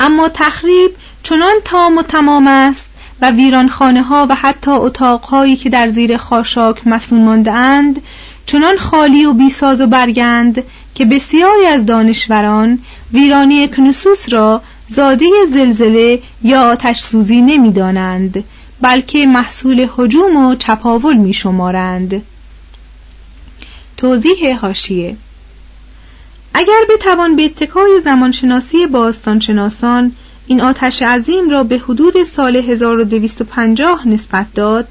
اما 0.00 0.28
تخریب 0.28 0.90
چنان 1.22 1.54
تام 1.64 1.98
و 1.98 2.02
تمام 2.02 2.46
است 2.46 2.89
و 3.22 3.30
ویرانخانه 3.30 4.02
ها 4.02 4.26
و 4.30 4.34
حتی 4.34 4.70
اتاقهایی 4.70 5.56
که 5.56 5.70
در 5.70 5.88
زیر 5.88 6.16
خاشاک 6.16 6.86
مسون 6.86 7.24
مانده 7.24 7.52
اند 7.52 8.02
چنان 8.46 8.76
خالی 8.76 9.24
و 9.24 9.32
بیساز 9.32 9.80
و 9.80 9.86
برگند 9.86 10.62
که 10.94 11.04
بسیاری 11.04 11.66
از 11.66 11.86
دانشوران 11.86 12.78
ویرانی 13.12 13.68
کنوسوس 13.68 14.32
را 14.32 14.62
زاده 14.88 15.26
زلزله 15.52 16.22
یا 16.42 16.62
آتش 16.62 17.00
سوزی 17.00 17.40
نمی 17.40 17.72
دانند 17.72 18.44
بلکه 18.80 19.26
محصول 19.26 19.88
حجوم 19.96 20.36
و 20.36 20.54
چپاول 20.54 21.16
می 21.16 21.32
شمارند. 21.32 22.22
توضیح 23.96 24.58
هاشیه 24.60 25.16
اگر 26.54 26.80
بتوان 26.94 27.36
به 27.36 27.44
اتکای 27.44 28.00
زمانشناسی 28.04 28.86
باستانشناسان 28.86 30.12
این 30.50 30.60
آتش 30.60 31.02
عظیم 31.02 31.50
را 31.50 31.64
به 31.64 31.78
حدود 31.78 32.22
سال 32.24 32.56
1250 32.56 34.08
نسبت 34.08 34.46
داد. 34.54 34.88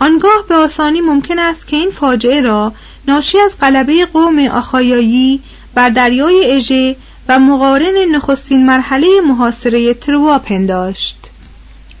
آنگاه 0.00 0.44
به 0.48 0.54
آسانی 0.54 1.00
ممکن 1.00 1.38
است 1.38 1.66
که 1.66 1.76
این 1.76 1.90
فاجعه 1.90 2.40
را 2.40 2.72
ناشی 3.08 3.38
از 3.40 3.54
غلبه 3.60 4.06
قوم 4.06 4.46
آخایایی 4.46 5.40
بر 5.74 5.88
دریای 5.88 6.56
اژه 6.56 6.96
و 7.28 7.38
مقارن 7.38 7.94
نخستین 8.12 8.66
مرحله 8.66 9.06
محاصره 9.28 9.94
تروا 9.94 10.38
پنداشت. 10.38 11.16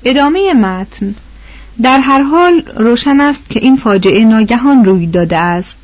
ادامه 0.04 0.54
متن. 0.54 1.14
در 1.82 2.00
هر 2.00 2.22
حال 2.22 2.62
روشن 2.76 3.20
است 3.20 3.50
که 3.50 3.60
این 3.60 3.76
فاجعه 3.76 4.24
ناگهان 4.24 4.84
روی 4.84 5.06
داده 5.06 5.36
است. 5.36 5.76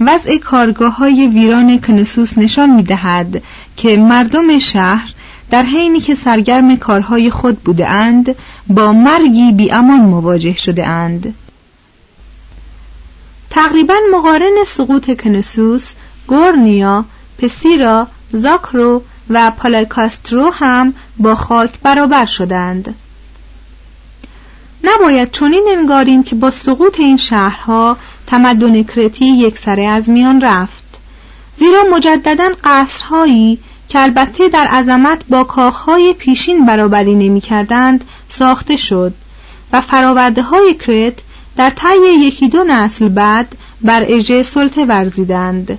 وضع 0.00 0.38
کارگاه 0.38 0.96
های 0.96 1.28
ویران 1.28 1.80
کنسوس 1.80 2.38
نشان 2.38 2.70
می 2.70 2.82
دهد 2.82 3.42
که 3.76 3.96
مردم 3.96 4.58
شهر 4.58 5.14
در 5.50 5.62
حینی 5.62 6.00
که 6.00 6.14
سرگرم 6.14 6.76
کارهای 6.76 7.30
خود 7.30 7.58
بوده 7.58 7.88
اند 7.88 8.36
با 8.66 8.92
مرگی 8.92 9.52
بی 9.52 9.72
امان 9.72 10.00
مواجه 10.00 10.54
شده 10.54 10.86
اند. 10.86 11.34
تقریبا 13.50 13.94
مقارن 14.14 14.64
سقوط 14.66 15.20
کنسوس 15.22 15.92
گورنیا، 16.26 17.04
پسیرا، 17.38 18.06
زاکرو 18.32 19.02
و 19.30 19.50
پالاکاسترو 19.50 20.50
هم 20.50 20.94
با 21.18 21.34
خاک 21.34 21.80
برابر 21.82 22.26
شدند. 22.26 22.94
نباید 24.84 25.32
چنین 25.32 25.66
انگاریم 25.78 26.22
که 26.22 26.34
با 26.34 26.50
سقوط 26.50 27.00
این 27.00 27.16
شهرها 27.16 27.96
تمدن 28.26 28.82
کرتی 28.82 29.26
یک 29.26 29.58
سره 29.58 29.82
از 29.82 30.10
میان 30.10 30.40
رفت 30.40 30.84
زیرا 31.56 31.84
مجددا 31.92 32.50
قصرهایی 32.64 33.58
که 33.90 34.02
البته 34.02 34.48
در 34.48 34.66
عظمت 34.66 35.20
با 35.28 35.44
کاخهای 35.44 36.14
پیشین 36.18 36.66
برابری 36.66 37.14
نمی 37.14 37.40
کردند 37.40 38.04
ساخته 38.28 38.76
شد 38.76 39.14
و 39.72 39.80
فراورده 39.80 40.42
های 40.42 40.74
کرت 40.74 41.14
در 41.56 41.70
طی 41.70 42.18
یکی 42.18 42.48
دو 42.48 42.64
نسل 42.64 43.08
بعد 43.08 43.56
بر 43.80 44.04
اژه 44.08 44.42
سلطه 44.42 44.84
ورزیدند 44.84 45.78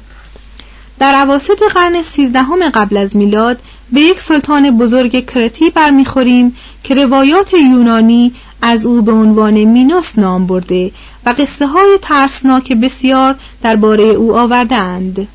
در 1.00 1.14
عواسط 1.14 1.64
قرن 1.74 2.02
سیزدهم 2.02 2.70
قبل 2.70 2.98
از 2.98 3.16
میلاد 3.16 3.60
به 3.92 4.02
یک 4.02 4.20
سلطان 4.20 4.78
بزرگ 4.78 5.26
کرتی 5.26 5.70
برمیخوریم 5.70 6.56
که 6.84 6.96
روایات 6.96 7.54
یونانی 7.54 8.34
از 8.62 8.86
او 8.86 9.02
به 9.02 9.12
عنوان 9.12 9.54
مینوس 9.54 10.20
نام 10.20 10.48
برده 10.48 10.92
و 11.26 11.30
قصه 11.30 11.68
های 11.68 12.00
ترسناک 12.02 12.74
بسیار 12.74 13.36
درباره 13.64 14.04
او 14.04 14.38
آوردند. 14.38 15.28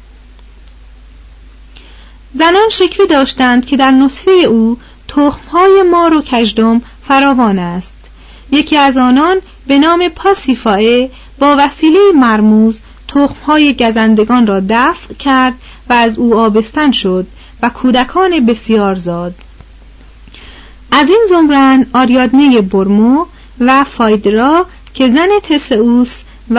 زنان 2.39 2.69
شکلی 2.71 3.07
داشتند 3.07 3.67
که 3.67 3.77
در 3.77 3.91
نطفه 3.91 4.31
او 4.31 4.79
تخمهای 5.09 5.83
مار 5.83 6.15
و 6.15 6.23
کژدم 6.23 6.83
فراوان 7.09 7.59
است. 7.59 7.95
یکی 8.51 8.77
از 8.77 8.97
آنان 8.97 9.37
به 9.67 9.79
نام 9.79 10.09
پاسیفائه 10.09 11.11
با 11.39 11.57
وسیله 11.59 12.01
مرموز 12.15 12.81
تخمهای 13.09 13.75
گزندگان 13.75 14.47
را 14.47 14.63
دفع 14.69 15.15
کرد 15.15 15.55
و 15.89 15.93
از 15.93 16.19
او 16.19 16.35
آبستن 16.39 16.93
شد 16.93 17.27
و 17.63 17.69
کودکان 17.69 18.47
بسیار 18.47 18.95
زاد. 18.95 19.35
از 20.91 21.09
این 21.09 21.25
زمرن 21.29 21.87
آریادنه 21.95 22.61
برمو 22.61 23.27
و 23.61 23.85
فایدرا 23.85 24.67
که 24.95 25.09
زن 25.09 25.29
تسئوس 25.43 26.23
و 26.51 26.59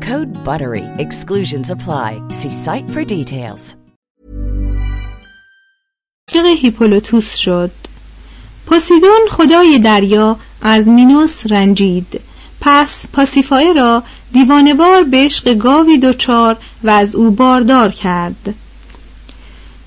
Code 0.01 0.33
BUTTERY. 0.43 0.85
Exclusions 0.97 1.69
apply. 1.69 2.09
See 2.29 2.53
site 2.65 2.89
for 2.89 3.03
details. 3.03 3.75
هیپولوتوس 6.61 7.35
شد 7.35 7.71
پوسیدون 8.65 9.19
خدای 9.31 9.79
دریا 9.79 10.37
از 10.61 10.87
مینوس 10.87 11.43
رنجید 11.49 12.21
پس 12.61 13.05
پاسیفای 13.13 13.73
را 13.73 14.03
دیوانوار 14.33 15.03
به 15.03 15.17
عشق 15.17 15.53
گاوی 15.53 15.97
دچار 15.97 16.57
و 16.83 16.89
از 16.89 17.15
او 17.15 17.31
باردار 17.31 17.91
کرد 17.91 18.55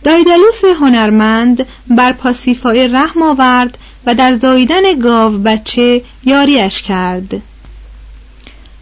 دایدالوس 0.05 0.64
هنرمند 0.81 1.66
بر 1.87 2.12
پاسیفای 2.12 2.88
رحم 2.88 3.22
آورد 3.22 3.79
و 4.07 4.14
در 4.14 4.35
زاییدن 4.35 4.98
گاو 5.03 5.38
بچه 5.38 6.03
یاریش 6.24 6.83
کرد 6.83 7.42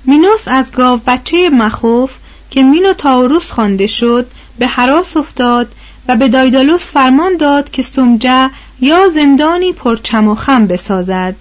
مینوس 0.05 0.43
از 0.47 0.73
گاو 0.73 1.01
بچه 1.07 1.51
مخوف 1.51 2.17
که 2.51 2.63
مینوتاوروس 2.63 3.51
خوانده 3.51 3.87
شد 3.87 4.27
به 4.59 4.67
حراس 4.67 5.17
افتاد 5.17 5.69
و 6.09 6.17
به 6.17 6.29
دایدالوس 6.29 6.91
فرمان 6.91 7.37
داد 7.37 7.71
که 7.71 7.83
سمجه 7.83 8.51
یا 8.81 9.09
زندانی 9.09 9.73
پرچم 9.73 10.29
و 10.29 10.35
خم 10.35 10.67
بسازد. 10.67 11.35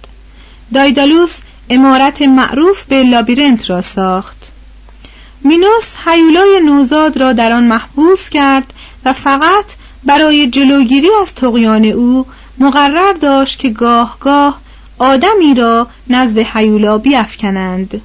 دایدالوس 0.74 1.38
امارت 1.70 2.22
معروف 2.22 2.84
به 2.84 3.02
لابیرنت 3.02 3.70
را 3.70 3.80
ساخت. 3.80 4.36
مینوس 5.44 5.96
حیولای 6.04 6.60
نوزاد 6.60 7.16
را 7.16 7.32
در 7.32 7.52
آن 7.52 7.64
محبوس 7.64 8.28
کرد 8.28 8.72
و 9.04 9.12
فقط 9.12 9.64
برای 10.04 10.46
جلوگیری 10.46 11.08
از 11.22 11.34
تقیان 11.34 11.84
او 11.84 12.26
مقرر 12.58 13.12
داشت 13.12 13.58
که 13.58 13.70
گاه 13.70 14.16
گاه 14.20 14.60
آدمی 14.98 15.54
را 15.54 15.86
نزد 16.08 16.38
حیولا 16.38 16.98
بیافکنند. 16.98 18.00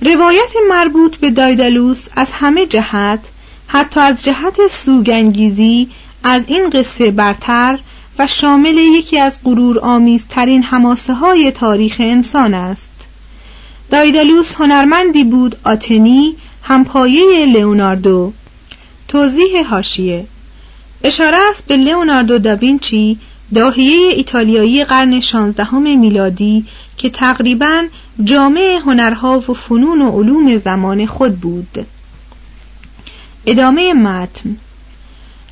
روایت 0.00 0.52
مربوط 0.68 1.16
به 1.16 1.30
دایدالوس 1.30 2.06
از 2.16 2.32
همه 2.32 2.66
جهت 2.66 3.20
حتی 3.66 4.00
از 4.00 4.24
جهت 4.24 4.68
سوگنگیزی 4.70 5.88
از 6.24 6.44
این 6.48 6.70
قصه 6.70 7.10
برتر 7.10 7.78
و 8.18 8.26
شامل 8.26 8.78
یکی 8.78 9.18
از 9.18 9.40
غرور 9.44 9.78
آمیزترین 9.78 10.62
حماسه 10.62 11.14
های 11.14 11.50
تاریخ 11.50 11.96
انسان 11.98 12.54
است. 12.54 12.90
دایدالوس 13.90 14.54
هنرمندی 14.54 15.24
بود 15.24 15.56
آتنی 15.64 16.36
همپایه 16.62 17.46
لئوناردو. 17.46 18.32
توضیح 19.08 19.66
هاشیه 19.66 20.26
اشاره 21.04 21.36
است 21.50 21.66
به 21.66 21.76
لئوناردو 21.76 22.38
داوینچی 22.38 23.18
داهیه 23.54 24.12
ایتالیایی 24.14 24.84
قرن 24.84 25.20
شانزدهم 25.20 25.98
میلادی 25.98 26.64
که 26.96 27.10
تقریبا 27.10 27.82
جامع 28.24 28.80
هنرها 28.84 29.38
و 29.38 29.54
فنون 29.54 30.02
و 30.02 30.10
علوم 30.10 30.56
زمان 30.56 31.06
خود 31.06 31.40
بود. 31.40 31.86
ادامه 33.46 33.92
متن. 33.92 34.56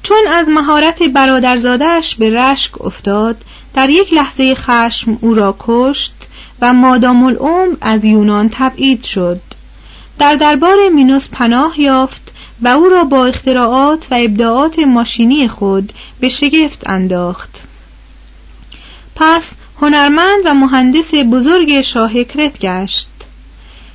چون 0.03 0.23
از 0.29 0.49
مهارت 0.49 1.03
برادرزادش 1.03 2.15
به 2.15 2.31
رشک 2.31 2.83
افتاد 2.83 3.37
در 3.75 3.91
یک 3.91 4.13
لحظه 4.13 4.55
خشم 4.55 5.19
او 5.21 5.35
را 5.35 5.57
کشت 5.59 6.15
و 6.61 6.73
مادام 6.73 7.25
العمر 7.25 7.77
از 7.81 8.05
یونان 8.05 8.51
تبعید 8.53 9.05
شد. 9.05 9.41
در 10.19 10.35
دربار 10.35 10.89
مینوس 10.95 11.29
پناه 11.29 11.81
یافت 11.81 12.33
و 12.63 12.69
او 12.69 12.89
را 12.89 13.05
با 13.05 13.27
اختراعات 13.27 14.07
و 14.11 14.15
ابداعات 14.15 14.79
ماشینی 14.79 15.49
خود 15.49 15.93
به 16.21 16.29
شگفت 16.29 16.89
انداخت. 16.89 17.61
پس 19.15 19.51
هنرمند 19.81 20.41
و 20.45 20.55
مهندس 20.55 21.15
بزرگ 21.15 21.81
شاه 21.81 22.25
کرت 22.25 22.59
گشت. 22.59 23.09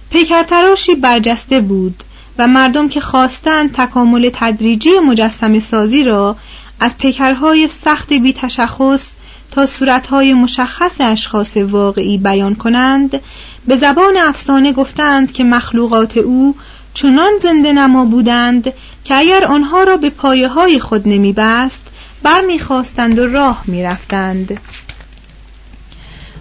پیکرتراشی 0.10 0.96
برجسته 0.96 1.60
بود 1.62 2.04
و 2.38 2.48
مردم 2.48 2.90
که 2.90 3.00
خواستند 3.00 3.74
تکامل 3.74 4.30
تدریجی 4.34 5.00
مجسم 5.00 5.60
سازی 5.60 6.04
را 6.04 6.36
از 6.80 6.98
پیکرهای 6.98 7.70
سخت 7.84 8.14
بی 8.14 8.34
تشخص 8.34 9.14
تا 9.52 9.66
صورتهای 9.66 10.34
مشخص 10.34 10.92
اشخاص 11.00 11.58
واقعی 11.58 12.18
بیان 12.18 12.56
کنند 12.56 13.22
به 13.68 13.76
زبان 13.76 14.18
افسانه 14.18 14.74
گفتند 14.74 15.32
که 15.32 15.44
مخلوقات 15.44 16.18
او 16.18 16.56
چنان 16.94 17.32
زنده 17.42 17.74
نما 17.74 18.06
بودند 18.06 18.74
که 19.04 19.16
اگر 19.16 19.46
آنها 19.46 19.84
را 19.84 19.98
به 19.98 20.10
پایه 20.10 20.48
های 20.48 20.80
خود 20.80 21.08
نمی 21.08 21.34
بست 21.34 21.82
برمیخواستند 22.24 23.20
و 23.20 23.28
راه 23.28 23.64
می‌رفتند. 23.66 24.60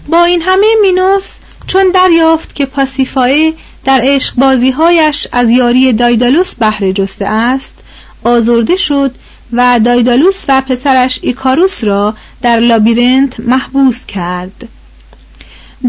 با 0.09 0.23
این 0.23 0.41
همه 0.41 0.67
مینوس 0.81 1.35
چون 1.67 1.91
دریافت 1.93 2.55
که 2.55 2.65
پاسیفای 2.65 3.53
در 3.85 4.01
عشق 4.03 4.35
بازیهایش 4.35 5.27
از 5.31 5.49
یاری 5.49 5.93
دایدالوس 5.93 6.55
بهره 6.55 6.93
جسته 6.93 7.25
است 7.25 7.75
آزرده 8.23 8.75
شد 8.75 9.11
و 9.53 9.79
دایدالوس 9.79 10.43
و 10.47 10.61
پسرش 10.61 11.19
ایکاروس 11.23 11.83
را 11.83 12.13
در 12.41 12.59
لابیرنت 12.59 13.39
محبوس 13.39 14.05
کرد 14.05 14.67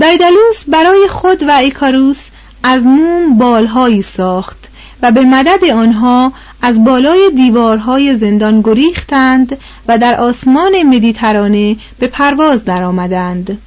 دایدالوس 0.01 0.65
برای 0.69 1.09
خود 1.09 1.43
و 1.43 1.51
ایکاروس 1.51 2.21
از 2.63 2.83
موم 2.83 3.39
بالهایی 3.39 4.03
ساخت 4.03 4.59
و 5.03 5.13
به 5.13 5.21
مدد 5.21 5.65
آنها 5.65 6.33
از 6.63 6.85
بالای 6.85 7.31
دیوارهای 7.37 8.15
زندان 8.15 8.61
گریختند 8.61 9.59
و 9.89 9.99
در 9.99 10.21
آسمان 10.21 10.83
مدیترانه 10.83 11.77
به 11.99 12.07
پرواز 12.07 12.65
درآمدند. 12.65 13.59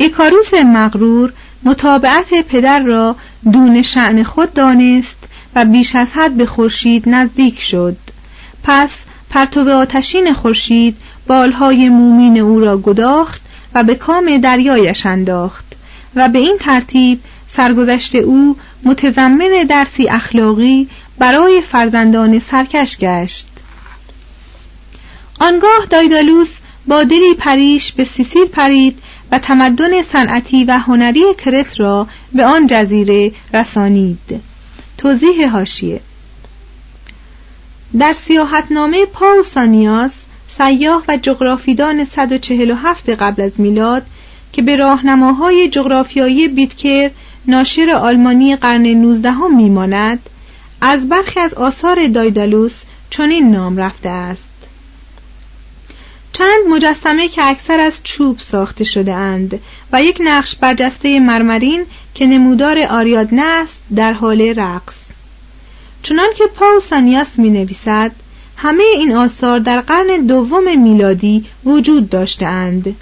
ایکاروس 0.00 0.54
مغرور 0.54 1.32
متابعت 1.62 2.34
پدر 2.48 2.78
را 2.78 3.16
دون 3.52 3.82
شعن 3.82 4.22
خود 4.22 4.54
دانست 4.54 5.18
و 5.54 5.64
بیش 5.64 5.96
از 5.96 6.12
حد 6.12 6.34
به 6.34 6.46
خورشید 6.46 7.08
نزدیک 7.08 7.60
شد. 7.60 7.96
پس 8.62 9.04
پرتو 9.30 9.70
آتشین 9.70 10.32
خورشید 10.32 10.96
بالهای 11.26 11.88
مومین 11.88 12.38
او 12.38 12.60
را 12.60 12.78
گداخت 12.78 13.40
و 13.74 13.82
به 13.82 13.94
کام 13.94 14.38
دریایش 14.38 15.06
انداخت 15.06 15.64
و 16.14 16.28
به 16.28 16.38
این 16.38 16.56
ترتیب 16.60 17.20
سرگذشت 17.48 18.14
او 18.14 18.56
متضمن 18.84 19.66
درسی 19.68 20.08
اخلاقی 20.08 20.88
برای 21.18 21.62
فرزندان 21.62 22.38
سرکش 22.38 22.98
گشت. 22.98 23.46
آنگاه 25.40 25.86
دایدالوس 25.90 26.50
با 26.86 27.04
دلی 27.04 27.34
پریش 27.38 27.92
به 27.92 28.04
سیسیل 28.04 28.44
پرید 28.44 28.98
و 29.32 29.38
تمدن 29.38 30.02
صنعتی 30.02 30.64
و 30.64 30.78
هنری 30.78 31.24
کرت 31.38 31.80
را 31.80 32.06
به 32.32 32.44
آن 32.44 32.66
جزیره 32.66 33.32
رسانید. 33.54 34.40
توضیح 34.98 35.50
هاشیه 35.50 36.00
در 37.98 38.12
سیاحتنامه 38.12 39.06
پاوسانیاس 39.06 40.22
سیاه 40.48 41.04
و 41.08 41.16
جغرافیدان 41.16 42.04
147 42.04 43.10
قبل 43.10 43.42
از 43.42 43.60
میلاد 43.60 44.02
که 44.52 44.62
به 44.62 44.76
راهنماهای 44.76 45.68
جغرافیایی 45.68 46.48
بیتکر 46.48 47.10
ناشر 47.46 47.90
آلمانی 47.90 48.56
قرن 48.56 48.86
19 48.86 49.30
هم 49.30 49.56
میماند 49.56 50.18
از 50.80 51.08
برخی 51.08 51.40
از 51.40 51.54
آثار 51.54 52.06
دایدالوس 52.06 52.82
چنین 53.10 53.50
نام 53.50 53.76
رفته 53.76 54.08
است. 54.08 54.49
چند 56.32 56.66
مجسمه 56.68 57.28
که 57.28 57.44
اکثر 57.44 57.80
از 57.80 58.00
چوب 58.04 58.38
ساخته 58.38 58.84
شده 58.84 59.14
اند 59.14 59.60
و 59.92 60.02
یک 60.02 60.18
نقش 60.20 60.54
برجسته 60.54 61.20
مرمرین 61.20 61.86
که 62.14 62.26
نمودار 62.26 62.78
آریادنه 62.78 63.42
است 63.42 63.80
در 63.96 64.12
حال 64.12 64.40
رقص. 64.40 64.96
چنان 66.02 66.28
که 66.36 66.44
پاوسانیاس 66.46 67.38
می 67.38 67.50
نویسد 67.50 68.12
همه 68.56 68.84
این 68.94 69.12
آثار 69.12 69.58
در 69.58 69.80
قرن 69.80 70.26
دوم 70.26 70.78
میلادی 70.78 71.46
وجود 71.64 72.08
داشته 72.08 72.46
اند. 72.46 72.96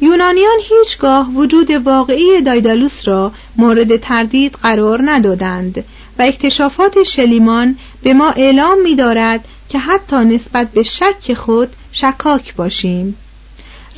یونانیان 0.00 0.58
هیچگاه 0.62 1.30
وجود 1.34 1.70
واقعی 1.70 2.42
دایدالوس 2.42 3.08
را 3.08 3.32
مورد 3.56 3.96
تردید 3.96 4.58
قرار 4.62 5.00
ندادند 5.04 5.84
و 6.18 6.22
اکتشافات 6.22 7.02
شلیمان 7.02 7.76
به 8.02 8.14
ما 8.14 8.30
اعلام 8.30 8.82
می 8.82 8.94
دارد 8.94 9.44
که 9.68 9.78
حتی 9.78 10.16
نسبت 10.16 10.68
به 10.72 10.82
شک 10.82 11.34
خود 11.34 11.68
شکاک 12.00 12.54
باشیم. 12.54 13.16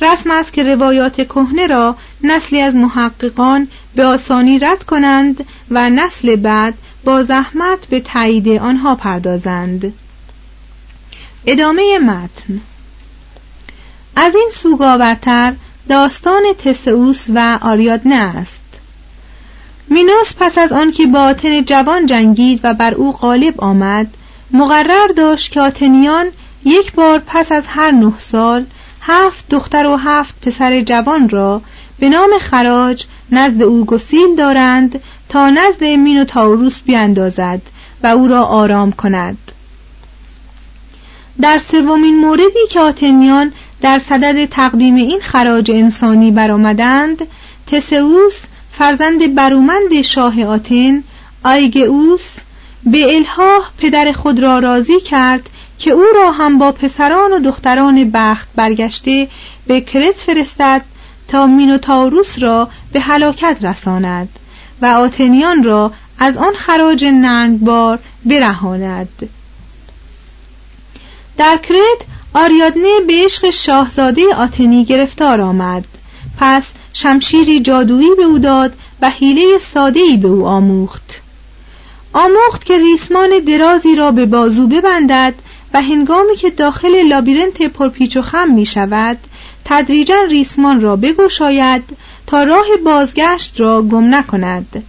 رسم 0.01 0.31
است 0.31 0.53
که 0.53 0.63
روایات 0.63 1.15
کهنه 1.15 1.67
را 1.67 1.95
نسلی 2.23 2.61
از 2.61 2.75
محققان 2.75 3.67
به 3.95 4.05
آسانی 4.05 4.59
رد 4.59 4.83
کنند 4.83 5.45
و 5.71 5.89
نسل 5.89 6.35
بعد 6.35 6.73
با 7.03 7.23
زحمت 7.23 7.85
به 7.89 7.99
تایید 7.99 8.47
آنها 8.47 8.95
پردازند. 8.95 9.93
ادامه 11.45 11.99
متن. 11.99 12.61
از 14.15 14.35
این 14.35 14.49
سوگاورتر 14.53 15.53
داستان 15.89 16.43
تسئوس 16.63 17.25
و 17.35 17.59
آریادنه 17.61 18.15
است. 18.15 18.61
مینوس 19.87 20.33
پس 20.39 20.57
از 20.57 20.71
آنکه 20.71 21.05
با 21.05 21.19
آتن 21.19 21.63
جوان 21.65 22.05
جنگید 22.05 22.59
و 22.63 22.73
بر 22.73 22.93
او 22.93 23.11
غالب 23.11 23.61
آمد 23.61 24.07
مقرر 24.51 25.07
داشت 25.07 25.51
که 25.51 25.61
آتنیان 25.61 26.25
یک 26.65 26.93
بار 26.93 27.21
پس 27.27 27.51
از 27.51 27.63
هر 27.67 27.91
نه 27.91 28.13
سال 28.19 28.65
هفت 29.01 29.49
دختر 29.49 29.85
و 29.85 29.95
هفت 29.95 30.41
پسر 30.41 30.81
جوان 30.81 31.29
را 31.29 31.61
به 31.99 32.09
نام 32.09 32.29
خراج 32.41 33.05
نزد 33.31 33.61
او 33.61 33.85
گسیل 33.85 34.35
دارند 34.37 35.01
تا 35.29 35.49
نزد 35.49 35.83
مینوتاوروس 35.83 36.79
بیاندازد 36.81 37.61
و 38.03 38.07
او 38.07 38.27
را 38.27 38.43
آرام 38.43 38.91
کند. 38.91 39.37
در 41.41 41.59
سومین 41.59 42.19
موردی 42.19 42.67
که 42.69 42.79
آتنیان 42.79 43.53
در 43.81 43.99
صدد 43.99 44.45
تقدیم 44.45 44.95
این 44.95 45.19
خراج 45.21 45.71
انسانی 45.71 46.31
برآمدند 46.31 47.27
تسئوس 47.67 48.39
فرزند 48.77 49.35
برومند 49.35 50.01
شاه 50.01 50.43
آتن 50.43 51.03
آیگئوس 51.43 52.35
به 52.83 53.15
الهاه 53.15 53.71
پدر 53.77 54.11
خود 54.11 54.39
را 54.39 54.59
راضی 54.59 54.99
کرد 54.99 55.49
که 55.83 55.91
او 55.91 56.03
را 56.15 56.31
هم 56.31 56.57
با 56.57 56.71
پسران 56.71 57.31
و 57.31 57.39
دختران 57.39 58.11
بخت 58.11 58.47
برگشته 58.55 59.27
به 59.67 59.81
کرت 59.81 60.15
فرستد 60.15 60.81
تا 61.27 61.45
مینوتاوروس 61.45 62.39
را 62.39 62.69
به 62.93 62.99
هلاکت 62.99 63.57
رساند 63.61 64.29
و 64.81 64.85
آتنیان 64.85 65.63
را 65.63 65.91
از 66.19 66.37
آن 66.37 66.53
خراج 66.53 67.05
ننگبار 67.05 67.99
برهاند. 68.25 69.29
در 71.37 71.57
کرت 71.57 72.07
آریادنه 72.33 72.99
به 73.07 73.13
عشق 73.25 73.49
شاهزاده 73.49 74.35
آتنی 74.35 74.85
گرفتار 74.85 75.41
آمد. 75.41 75.85
پس 76.37 76.71
شمشیری 76.93 77.59
جادویی 77.59 78.15
به 78.17 78.23
او 78.23 78.39
داد 78.39 78.73
و 79.01 79.09
حیله 79.09 79.59
ساده‌ای 79.73 80.17
به 80.17 80.27
او 80.27 80.45
آموخت. 80.45 81.21
آموخت 82.13 82.65
که 82.65 82.77
ریسمان 82.77 83.29
درازی 83.47 83.95
را 83.95 84.11
به 84.11 84.25
بازو 84.25 84.67
ببندد 84.67 85.33
و 85.73 85.81
هنگامی 85.81 86.35
که 86.35 86.49
داخل 86.49 87.07
لابیرنت 87.07 87.61
پرپیچ 87.61 88.17
و 88.17 88.21
خم 88.21 88.51
می 88.51 88.65
شود 88.65 89.17
تدریجا 89.65 90.23
ریسمان 90.29 90.81
را 90.81 90.95
بگشاید 90.95 91.83
تا 92.27 92.43
راه 92.43 92.65
بازگشت 92.85 93.59
را 93.59 93.81
گم 93.81 94.15
نکند. 94.15 94.83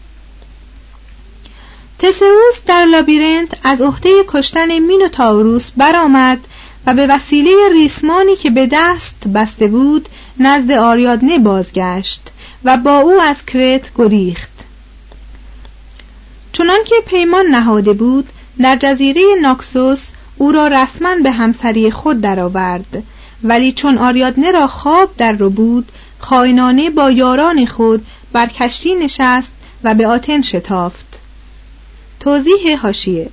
تسئوس 1.98 2.64
در 2.66 2.84
لابیرنت 2.84 3.48
از 3.62 3.82
عهده 3.82 4.10
کشتن 4.28 4.78
مینوتاوروس 4.78 5.70
برآمد 5.76 6.38
و 6.86 6.94
به 6.94 7.06
وسیله 7.06 7.50
ریسمانی 7.72 8.36
که 8.36 8.50
به 8.50 8.68
دست 8.72 9.28
بسته 9.34 9.66
بود 9.66 10.08
نزد 10.38 10.70
آریادنه 10.70 11.38
بازگشت 11.38 12.20
و 12.64 12.76
با 12.76 12.98
او 12.98 13.20
از 13.20 13.46
کرت 13.46 13.90
گریخت. 13.94 14.50
چنانکه 16.52 16.94
پیمان 17.06 17.46
نهاده 17.46 17.92
بود 17.92 18.28
در 18.60 18.76
جزیره 18.76 19.22
ناکسوس 19.40 20.08
او 20.38 20.52
را 20.52 20.66
رسما 20.66 21.16
به 21.22 21.30
همسری 21.30 21.90
خود 21.90 22.20
درآورد. 22.20 23.02
ولی 23.42 23.72
چون 23.72 23.98
آریادنه 23.98 24.50
را 24.50 24.66
خواب 24.66 25.10
در 25.16 25.32
رو 25.32 25.50
بود 25.50 25.92
خائنانه 26.18 26.90
با 26.90 27.10
یاران 27.10 27.66
خود 27.66 28.06
بر 28.32 28.46
کشتی 28.46 28.94
نشست 28.94 29.52
و 29.84 29.94
به 29.94 30.06
آتن 30.06 30.42
شتافت. 30.42 31.06
توضیح 32.20 32.80
هاشیه 32.82 33.28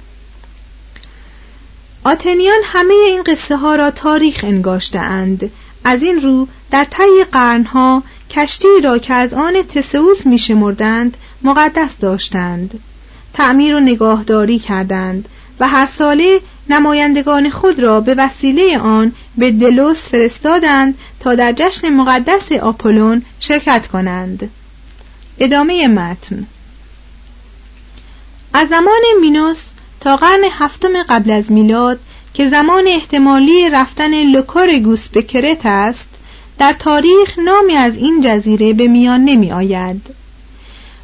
آتنیان 2.04 2.60
همه 2.64 2.94
این 2.94 3.24
قصه 3.24 3.58
ها 3.58 3.76
را 3.76 3.92
تاریخ 3.92 4.44
انگاشته 4.44 5.00
اند 5.00 5.52
از 5.84 6.04
این 6.04 6.22
رو 6.22 6.48
در 6.72 6.86
طی 6.86 7.24
قرنها 7.32 8.04
کشتی 8.30 8.82
را 8.84 8.98
که 8.98 9.14
از 9.14 9.34
آن 9.34 9.54
تسئوس 9.76 10.26
میشمردند 10.26 11.18
مقدس 11.42 11.98
داشتند. 11.98 12.80
تعمیر 13.34 13.76
و 13.76 13.80
نگاهداری 13.80 14.60
کردند 14.60 15.30
و 15.60 15.68
هر 15.68 15.88
ساله 15.88 16.42
نمایندگان 16.74 17.50
خود 17.50 17.80
را 17.80 18.02
به 18.02 18.16
وسیله 18.18 18.78
آن 18.80 19.12
به 19.38 19.52
دلوس 19.52 20.04
فرستادند 20.04 20.98
تا 21.20 21.36
در 21.36 21.52
جشن 21.52 21.90
مقدس 21.90 22.52
آپولون 22.52 23.22
شرکت 23.40 23.88
کنند. 23.88 24.50
ادامه 25.40 25.88
متن. 25.88 26.48
از 28.54 28.70
زمان 28.70 29.02
مینوس 29.22 29.64
تا 30.00 30.16
قرن 30.16 30.44
هفتم 30.52 31.04
قبل 31.10 31.32
از 31.32 31.52
میلاد 31.52 32.00
که 32.34 32.50
زمان 32.50 32.88
احتمالی 32.88 33.70
رفتن 33.70 34.24
لوکورگوس 34.24 35.08
به 35.08 35.22
کرت 35.22 35.66
است 35.66 36.08
در 36.60 36.74
تاریخ 36.74 37.40
نامی 37.46 37.76
از 37.76 37.96
این 37.96 38.22
جزیره 38.24 38.74
به 38.74 38.88
میان 38.88 39.26
نمی 39.26 39.52
آید. 39.52 40.02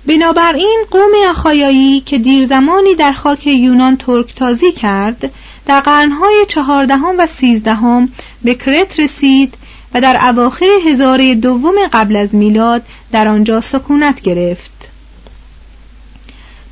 بنابراین 0.05 0.85
قوم 0.91 1.29
آخایایی 1.29 2.01
که 2.01 2.17
دیر 2.17 2.45
زمانی 2.45 2.95
در 2.95 3.13
خاک 3.13 3.47
یونان 3.47 3.97
ترک 3.97 4.35
تازی 4.35 4.71
کرد 4.71 5.31
در 5.67 5.79
قرنهای 5.79 6.45
چهاردهم 6.47 7.15
و 7.17 7.27
سیزدهم 7.27 8.09
به 8.43 8.55
کرت 8.55 8.99
رسید 8.99 9.53
و 9.93 10.01
در 10.01 10.27
اواخر 10.29 10.69
هزاره 10.85 11.35
دوم 11.35 11.75
قبل 11.93 12.15
از 12.15 12.35
میلاد 12.35 12.85
در 13.11 13.27
آنجا 13.27 13.61
سکونت 13.61 14.21
گرفت. 14.21 14.71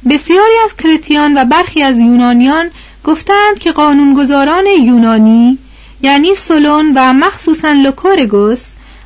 بسیاری 0.10 0.55
از 0.65 0.75
کرتیان 0.77 1.38
و 1.38 1.45
برخی 1.45 1.84
از 1.84 1.99
یونانیان 1.99 2.71
گفتند 3.03 3.60
که 3.60 3.71
قانونگذاران 3.71 4.65
یونانی 4.81 5.58
یعنی 6.01 6.36
سولون 6.36 6.93
و 6.95 7.13
مخصوصا 7.13 7.71
لوکورگوس 7.71 8.63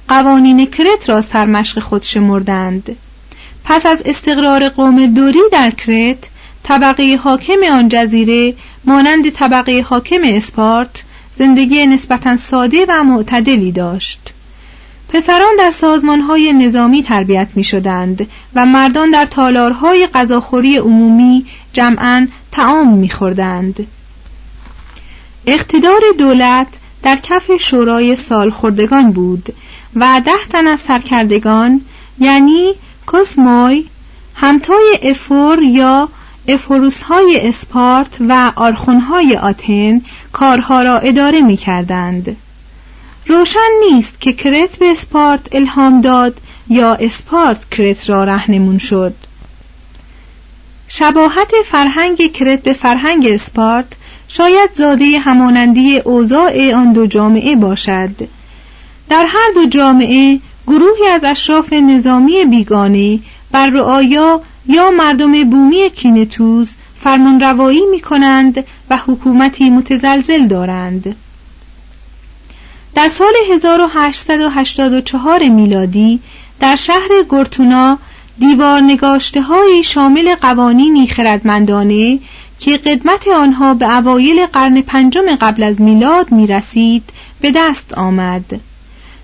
قوانین 0.08 0.66
کرت 0.66 1.10
را 1.10 1.22
سرمشق 1.22 1.80
خود 1.80 2.04
شمردند. 2.04 2.96
پس 3.66 3.86
از 3.86 4.02
استقرار 4.06 4.70
قوم 4.70 5.06
دوری 5.06 5.40
در 5.52 5.72
کرت 5.72 6.18
طبقه 6.64 7.20
حاکم 7.24 7.64
آن 7.72 7.90
جزیره 7.90 8.54
مانند 8.86 9.30
طبقه 9.30 9.86
حاکم 9.90 10.22
اسپارت 10.24 11.04
زندگی 11.38 11.86
نسبتا 11.86 12.38
ساده 12.38 12.86
و 12.90 13.04
معتدلی 13.04 13.72
داشت 13.72 14.34
پسران 15.10 15.56
در 15.60 15.72
سازمانهای 15.72 16.54
نظامی 16.54 17.04
تربیت 17.04 17.48
می 17.56 17.64
شدند 17.64 18.28
و 18.56 18.66
مردان 18.66 19.12
در 19.12 19.26
تالارهای 19.26 20.08
غذاخوری 20.08 20.78
عمومی 20.78 21.46
جمعا 21.74 22.28
تعام 22.52 22.98
می 22.98 23.10
خوردند. 23.10 23.88
اقتدار 25.46 26.02
دولت 26.20 26.68
در 27.04 27.16
کف 27.16 27.52
شورای 27.58 28.16
سالخوردگان 28.16 29.12
بود 29.12 29.54
و 29.96 30.22
ده 30.26 30.48
تن 30.50 30.68
از 30.68 30.80
سرکردگان 30.80 31.82
یعنی 32.20 32.74
کسموی 33.14 33.86
همتای 34.36 35.00
افور 35.02 35.64
یا 35.64 36.10
افوروسهای 36.48 37.40
اسپارت 37.50 38.18
و 38.30 38.52
آرخونهای 38.56 39.38
آتن 39.38 40.02
کارها 40.32 40.82
را 40.84 41.00
اداره 41.00 41.42
می 41.42 41.58
کردند. 41.58 42.38
روشن 43.28 43.70
نیست 43.92 44.22
که 44.22 44.34
کرت 44.34 44.78
به 44.78 44.92
اسپارت 44.92 45.56
الهام 45.56 46.02
داد 46.02 46.38
یا 46.70 46.94
اسپارت 46.94 47.70
کرت 47.70 48.10
را 48.10 48.24
رهنمون 48.24 48.78
شد 48.78 49.14
شباهت 50.88 51.52
فرهنگ 51.72 52.32
کرت 52.32 52.64
به 52.64 52.74
فرهنگ 52.74 53.28
اسپارت 53.28 53.88
شاید 54.28 54.70
زاده 54.74 55.20
همانندی 55.20 55.98
اوضاع 55.98 56.74
آن 56.74 56.94
دو 56.94 57.08
جامعه 57.08 57.56
باشد 57.56 58.28
در 59.10 59.26
هر 59.26 59.52
دو 59.56 59.66
جامعه 59.66 60.40
گروهی 60.68 61.08
از 61.08 61.24
اشراف 61.24 61.74
نظامی 61.74 62.46
بیگانه 62.46 63.20
بر 63.52 63.70
رعایا 63.70 64.42
یا 64.70 64.92
مردم 64.92 65.50
بومی 65.50 65.90
کینتوز 65.96 66.74
فرمان 67.02 67.40
روایی 67.40 67.86
می 67.92 68.00
کنند 68.00 68.66
و 68.90 68.98
حکومتی 68.98 69.70
متزلزل 69.70 70.48
دارند. 70.48 71.16
در 72.96 73.10
سال 73.10 73.34
1884 73.52 75.44
میلادی 75.50 76.20
در 76.60 76.76
شهر 76.76 77.10
گرتونا 77.30 77.98
دیوار 78.40 78.82
نگاشته 78.82 79.42
های 79.42 79.84
شامل 79.84 80.36
قوانینی 80.36 81.08
خردمندانه 81.08 82.20
که 82.60 82.78
قدمت 82.78 83.28
آنها 83.28 83.74
به 83.74 83.98
اوایل 83.98 84.46
قرن 84.46 84.82
پنجم 84.82 85.36
قبل 85.42 85.64
از 85.64 85.82
میلاد 85.82 86.32
می 86.32 86.48
رسید 86.48 87.04
به 87.42 87.52
دست 87.56 87.94
آمد. 87.94 88.60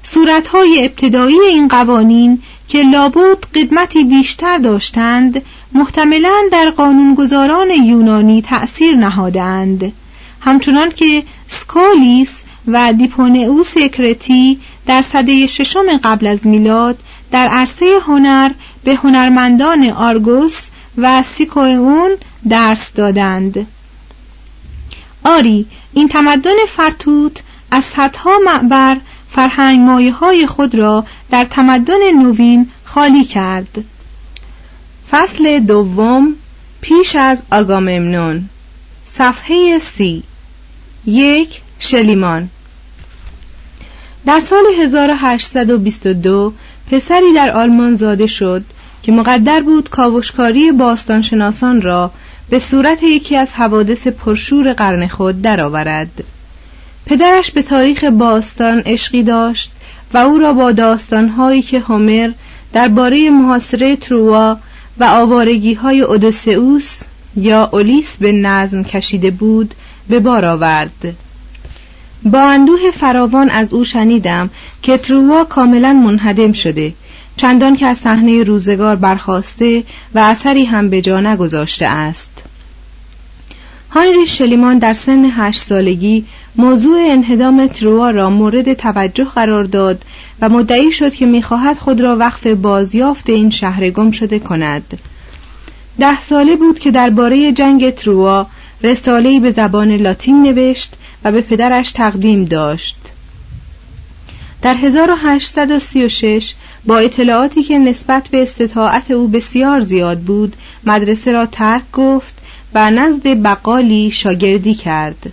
صورتهای 0.03 0.85
ابتدایی 0.85 1.39
این 1.39 1.67
قوانین 1.67 2.41
که 2.67 2.83
لابد 2.83 3.37
قدمتی 3.55 4.03
بیشتر 4.03 4.57
داشتند 4.57 5.41
محتملا 5.71 6.41
در 6.51 6.69
قانونگذاران 6.69 7.69
یونانی 7.69 8.41
تأثیر 8.41 8.95
نهادند. 8.95 9.93
همچنان 10.41 10.91
که 10.91 11.23
سکولیس 11.47 12.41
و 12.67 12.93
دیپونئو 12.93 13.63
سکرتی 13.63 14.59
در 14.85 15.01
سده 15.01 15.47
ششم 15.47 15.97
قبل 16.03 16.27
از 16.27 16.47
میلاد 16.47 16.97
در 17.31 17.47
عرصه 17.47 17.85
هنر 18.07 18.51
به 18.83 18.95
هنرمندان 18.95 19.89
آرگوس 19.89 20.67
و 20.97 21.23
سیکوئون 21.23 22.11
درس 22.49 22.91
دادند. 22.95 23.67
آری 25.23 25.65
این 25.93 26.07
تمدن 26.07 26.65
فرتوت 26.67 27.43
از 27.71 27.85
صدها 27.85 28.39
معبر 28.45 28.97
فرهنگ 29.35 29.79
مایه 29.79 30.13
های 30.13 30.47
خود 30.47 30.75
را 30.75 31.05
در 31.31 31.45
تمدن 31.45 32.21
نوین 32.21 32.69
خالی 32.83 33.23
کرد. 33.23 33.83
فصل 35.11 35.59
دوم 35.59 36.35
پیش 36.81 37.15
از 37.15 37.43
آگاممنون 37.51 38.49
صفحه 39.05 39.79
سی. 39.79 40.23
یک 41.05 41.61
شلیمان. 41.79 42.49
در 44.25 44.39
سال 44.39 44.63
1822 44.79 46.53
پسری 46.91 47.33
در 47.35 47.51
آلمان 47.51 47.95
زاده 47.95 48.27
شد 48.27 48.63
که 49.03 49.11
مقدر 49.11 49.61
بود 49.61 49.89
کاوشکاری 49.89 50.71
باستانشناسان 50.71 51.81
را 51.81 52.11
به 52.49 52.59
صورت 52.59 53.03
یکی 53.03 53.35
از 53.35 53.53
حوادث 53.53 54.07
پرشور 54.07 54.73
قرن 54.73 55.07
خود 55.07 55.41
درآورد. 55.41 56.23
پدرش 57.05 57.51
به 57.51 57.61
تاریخ 57.61 58.03
باستان 58.03 58.79
عشقی 58.79 59.23
داشت 59.23 59.71
و 60.13 60.17
او 60.17 60.37
را 60.37 60.53
با 60.53 60.71
داستانهایی 60.71 61.61
که 61.61 61.79
هومر 61.79 62.31
درباره 62.73 63.29
محاصره 63.29 63.95
تروا 63.95 64.57
و 64.99 65.03
آوارگی 65.03 65.73
های 65.73 66.01
اودوسئوس 66.01 67.01
یا 67.35 67.69
اولیس 67.73 68.17
به 68.17 68.31
نظم 68.31 68.83
کشیده 68.83 69.31
بود 69.31 69.75
به 70.09 70.19
بار 70.19 70.45
آورد. 70.45 71.15
با 72.23 72.41
اندوه 72.41 72.91
فراوان 72.91 73.49
از 73.49 73.73
او 73.73 73.83
شنیدم 73.83 74.49
که 74.81 74.97
تروا 74.97 75.43
کاملا 75.43 75.93
منهدم 75.93 76.53
شده 76.53 76.93
چندان 77.37 77.75
که 77.75 77.85
از 77.85 77.97
صحنه 77.97 78.43
روزگار 78.43 78.95
برخواسته 78.95 79.83
و 80.15 80.19
اثری 80.19 80.65
هم 80.65 80.89
به 80.89 81.01
جا 81.01 81.21
نگذاشته 81.21 81.85
است 81.85 82.29
هاینریش 83.91 84.37
شلیمان 84.37 84.77
در 84.77 84.93
سن 84.93 85.31
هشت 85.31 85.61
سالگی 85.61 86.25
موضوع 86.57 86.97
انهدام 87.09 87.67
تروا 87.67 88.09
را 88.09 88.29
مورد 88.29 88.73
توجه 88.73 89.23
قرار 89.23 89.63
داد 89.63 90.05
و 90.41 90.49
مدعی 90.49 90.91
شد 90.91 91.15
که 91.15 91.25
می‌خواهد 91.25 91.77
خود 91.77 92.01
را 92.01 92.17
وقف 92.17 92.47
بازیافت 92.47 93.29
این 93.29 93.49
شهر 93.49 93.89
گم 93.89 94.11
شده 94.11 94.39
کند. 94.39 94.99
ده 95.99 96.19
ساله 96.19 96.55
بود 96.55 96.79
که 96.79 96.91
درباره 96.91 97.51
جنگ 97.51 97.89
تروا 97.89 98.47
رساله‌ای 98.81 99.39
به 99.39 99.51
زبان 99.51 99.91
لاتین 99.91 100.41
نوشت 100.41 100.93
و 101.23 101.31
به 101.31 101.41
پدرش 101.41 101.91
تقدیم 101.91 102.45
داشت. 102.45 102.97
در 104.61 104.75
1836 104.75 106.53
با 106.85 106.97
اطلاعاتی 106.97 107.63
که 107.63 107.79
نسبت 107.79 108.27
به 108.27 108.43
استطاعت 108.43 109.11
او 109.11 109.27
بسیار 109.27 109.81
زیاد 109.81 110.19
بود 110.19 110.55
مدرسه 110.83 111.31
را 111.31 111.45
ترک 111.45 111.91
گفت 111.93 112.33
و 112.73 112.91
نزد 112.91 113.43
بقالی 113.43 114.11
شاگردی 114.11 114.73
کرد. 114.73 115.31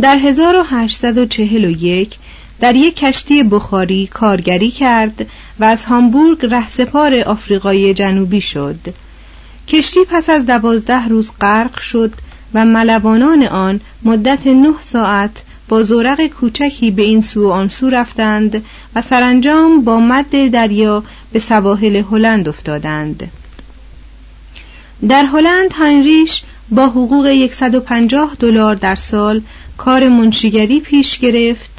در 0.00 0.16
1841 0.16 2.16
در 2.60 2.74
یک 2.74 2.96
کشتی 2.96 3.42
بخاری 3.42 4.06
کارگری 4.06 4.70
کرد 4.70 5.26
و 5.60 5.64
از 5.64 5.84
هامبورگ 5.84 6.38
رهسپار 6.42 7.20
آفریقای 7.20 7.94
جنوبی 7.94 8.40
شد. 8.40 8.78
کشتی 9.68 10.00
پس 10.10 10.30
از 10.30 10.46
دوازده 10.46 11.08
روز 11.08 11.32
غرق 11.40 11.80
شد 11.80 12.12
و 12.54 12.64
ملوانان 12.64 13.42
آن 13.42 13.80
مدت 14.02 14.46
نه 14.46 14.74
ساعت 14.80 15.42
با 15.68 15.82
زورق 15.82 16.26
کوچکی 16.26 16.90
به 16.90 17.02
این 17.02 17.22
سو 17.22 17.48
و 17.48 17.50
آن 17.50 17.68
سو 17.68 17.90
رفتند 17.90 18.64
و 18.94 19.02
سرانجام 19.02 19.84
با 19.84 20.00
مد 20.00 20.50
دریا 20.50 21.04
به 21.32 21.38
سواحل 21.38 21.96
هلند 21.96 22.48
افتادند. 22.48 23.30
در 25.08 25.24
هلند 25.24 25.70
هنریش 25.74 26.42
با 26.70 26.86
حقوق 26.86 27.52
150 27.52 28.36
دلار 28.40 28.74
در 28.74 28.94
سال 28.94 29.42
کار 29.76 30.08
منشیگری 30.08 30.80
پیش 30.80 31.18
گرفت 31.18 31.70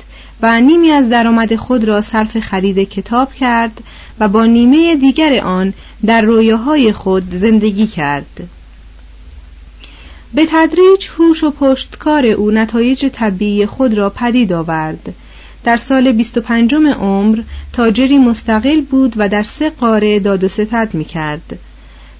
و 0.41 0.61
نیمی 0.61 0.91
از 0.91 1.09
درآمد 1.09 1.55
خود 1.55 1.83
را 1.83 2.01
صرف 2.01 2.39
خرید 2.39 2.89
کتاب 2.89 3.33
کرد 3.33 3.83
و 4.19 4.27
با 4.27 4.45
نیمه 4.45 4.95
دیگر 4.95 5.43
آن 5.43 5.73
در 6.05 6.21
رویاهای 6.21 6.93
خود 6.93 7.33
زندگی 7.33 7.87
کرد 7.87 8.49
به 10.33 10.45
تدریج 10.49 11.07
هوش 11.17 11.43
و 11.43 11.51
پشتکار 11.51 12.25
او 12.25 12.51
نتایج 12.51 13.05
طبیعی 13.05 13.65
خود 13.65 13.93
را 13.93 14.09
پدید 14.09 14.53
آورد 14.53 15.13
در 15.63 15.77
سال 15.77 16.11
25 16.11 16.75
عمر 16.75 17.41
تاجری 17.73 18.17
مستقل 18.17 18.81
بود 18.81 19.13
و 19.17 19.29
در 19.29 19.43
سه 19.43 19.69
قاره 19.69 20.19
داد 20.19 20.43
و 20.43 20.49
ستد 20.49 20.89
می 20.93 21.05
کرد. 21.05 21.59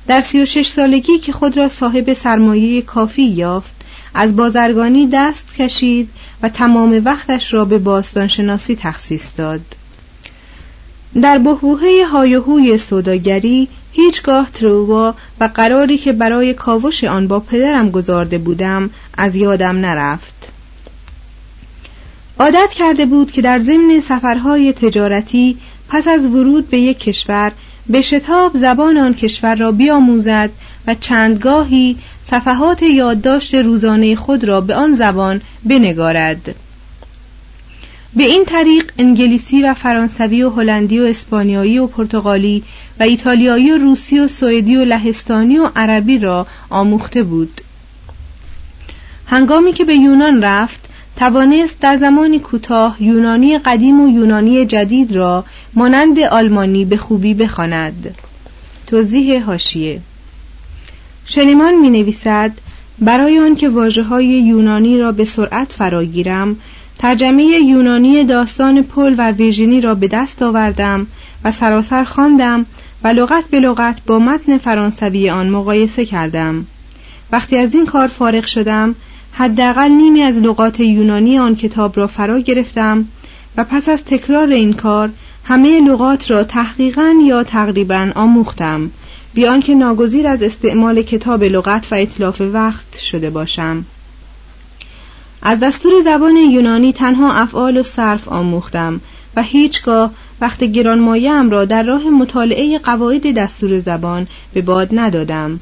در 0.08 0.22
36 0.22 0.68
سالگی 0.68 1.20
که 1.20 1.32
خود 1.32 1.58
را 1.58 1.70
صاحب 1.70 2.14
سرمایه 2.14 2.82
کافی 2.82 3.24
یافت 3.24 3.85
از 4.16 4.36
بازرگانی 4.36 5.10
دست 5.14 5.54
کشید 5.58 6.10
و 6.42 6.50
تمام 6.50 7.02
وقتش 7.06 7.54
را 7.54 7.66
به 7.66 7.78
باستانشناسی 7.78 8.76
تخصیص 8.82 9.32
داد. 9.38 9.62
در 11.22 11.38
بحبوحه 11.38 12.06
هایهوی 12.06 12.78
سوداگری 12.78 13.68
هیچگاه 13.92 14.50
تروا 14.54 15.16
و 15.40 15.50
قراری 15.54 15.98
که 15.98 16.14
برای 16.14 16.54
کاوش 16.54 17.04
آن 17.04 17.28
با 17.28 17.40
پدرم 17.40 17.92
گذارده 17.92 18.38
بودم 18.38 18.90
از 19.18 19.36
یادم 19.36 19.78
نرفت. 19.78 20.52
عادت 22.40 22.70
کرده 22.72 23.06
بود 23.06 23.32
که 23.32 23.42
در 23.42 23.60
ضمن 23.60 24.00
سفرهای 24.00 24.74
تجارتی 24.74 25.58
پس 25.90 26.08
از 26.08 26.26
ورود 26.26 26.70
به 26.70 26.80
یک 26.80 27.00
کشور 27.00 27.52
به 27.88 28.02
شتاب 28.02 28.58
زبان 28.58 28.98
آن 28.98 29.14
کشور 29.14 29.56
را 29.56 29.72
بیاموزد 29.72 30.50
و 30.88 30.96
چندگاهی 30.96 31.98
صفحات 32.30 32.84
یادداشت 32.84 33.56
روزانه 33.56 34.16
خود 34.16 34.44
را 34.44 34.62
به 34.62 34.76
آن 34.76 34.94
زبان 34.94 35.42
بنگارد 35.64 36.56
به 38.16 38.24
این 38.24 38.46
طریق 38.46 38.92
انگلیسی 38.98 39.64
و 39.64 39.74
فرانسوی 39.74 40.44
و 40.44 40.50
هلندی 40.50 41.00
و 41.00 41.04
اسپانیایی 41.04 41.80
و 41.80 41.88
پرتغالی 41.88 42.64
و 43.00 43.04
ایتالیایی 43.04 43.72
و 43.72 43.78
روسی 43.78 44.20
و 44.20 44.28
سوئدی 44.28 44.76
و 44.76 44.86
لهستانی 44.86 45.58
و 45.58 45.70
عربی 45.76 46.20
را 46.20 46.48
آموخته 46.70 47.24
بود 47.24 47.62
هنگامی 49.28 49.74
که 49.74 49.86
به 49.86 49.96
یونان 49.96 50.44
رفت 50.44 50.80
توانست 51.18 51.80
در 51.80 51.96
زمانی 51.96 52.40
کوتاه 52.40 53.04
یونانی 53.04 53.58
قدیم 53.58 54.02
و 54.02 54.10
یونانی 54.10 54.66
جدید 54.66 55.12
را 55.12 55.46
مانند 55.74 56.20
آلمانی 56.20 56.86
به 56.86 56.98
خوبی 56.98 57.34
بخواند. 57.34 58.16
توضیح 58.88 59.44
هاشیه 59.44 60.02
شنیمان 61.26 61.76
می 61.76 61.90
نویسد 61.90 62.52
برای 63.00 63.40
آنکه 63.40 63.70
واجه 63.70 64.04
های 64.04 64.26
یونانی 64.26 65.00
را 65.00 65.12
به 65.12 65.26
سرعت 65.26 65.72
فراگیرم 65.72 66.56
ترجمه 67.00 67.44
یونانی 67.44 68.24
داستان 68.24 68.82
پل 68.82 69.16
و 69.18 69.32
ویژینی 69.32 69.82
را 69.82 69.96
به 69.96 70.08
دست 70.08 70.44
آوردم 70.44 71.08
و 71.44 71.52
سراسر 71.52 72.04
خواندم 72.04 72.66
و 73.04 73.08
لغت 73.08 73.44
به 73.44 73.60
لغت 73.60 74.02
با 74.08 74.20
متن 74.20 74.58
فرانسوی 74.58 75.30
آن 75.30 75.50
مقایسه 75.50 76.06
کردم. 76.06 76.66
وقتی 77.32 77.58
از 77.58 77.76
این 77.76 77.86
کار 77.86 78.08
فارغ 78.08 78.46
شدم 78.46 78.96
حداقل 79.32 79.90
نیمی 79.90 80.22
از 80.22 80.38
لغات 80.38 80.80
یونانی 80.80 81.40
آن 81.40 81.56
کتاب 81.56 81.98
را 81.98 82.08
فرا 82.08 82.40
گرفتم 82.40 83.06
و 83.58 83.64
پس 83.64 83.90
از 83.90 84.04
تکرار 84.04 84.48
این 84.48 84.74
کار 84.74 85.10
همه 85.44 85.82
لغات 85.82 86.32
را 86.32 86.44
تحقیقا 86.44 87.16
یا 87.26 87.44
تقریبا 87.44 88.12
آموختم 88.16 88.92
بیان 89.36 89.62
که 89.62 89.76
ناگزیر 89.76 90.28
از 90.28 90.44
استعمال 90.44 91.02
کتاب 91.02 91.44
لغت 91.44 91.92
و 91.92 91.96
اطلاف 91.96 92.42
وقت 92.42 92.98
شده 92.98 93.30
باشم. 93.30 93.86
از 95.42 95.60
دستور 95.60 96.02
زبان 96.02 96.36
یونانی 96.36 96.94
تنها 96.94 97.34
افعال 97.34 97.78
و 97.78 97.84
صرف 97.84 98.28
آموختم 98.28 99.02
و 99.36 99.44
هیچگاه 99.44 100.12
وقت 100.42 100.64
گرانمایهام 100.64 101.50
را 101.50 101.66
در 101.66 101.84
راه 101.84 102.10
مطالعه 102.10 102.80
قواعد 102.80 103.36
دستور 103.36 103.80
زبان 103.80 104.28
به 104.54 104.62
باد 104.62 104.90
ندادم. 104.92 105.60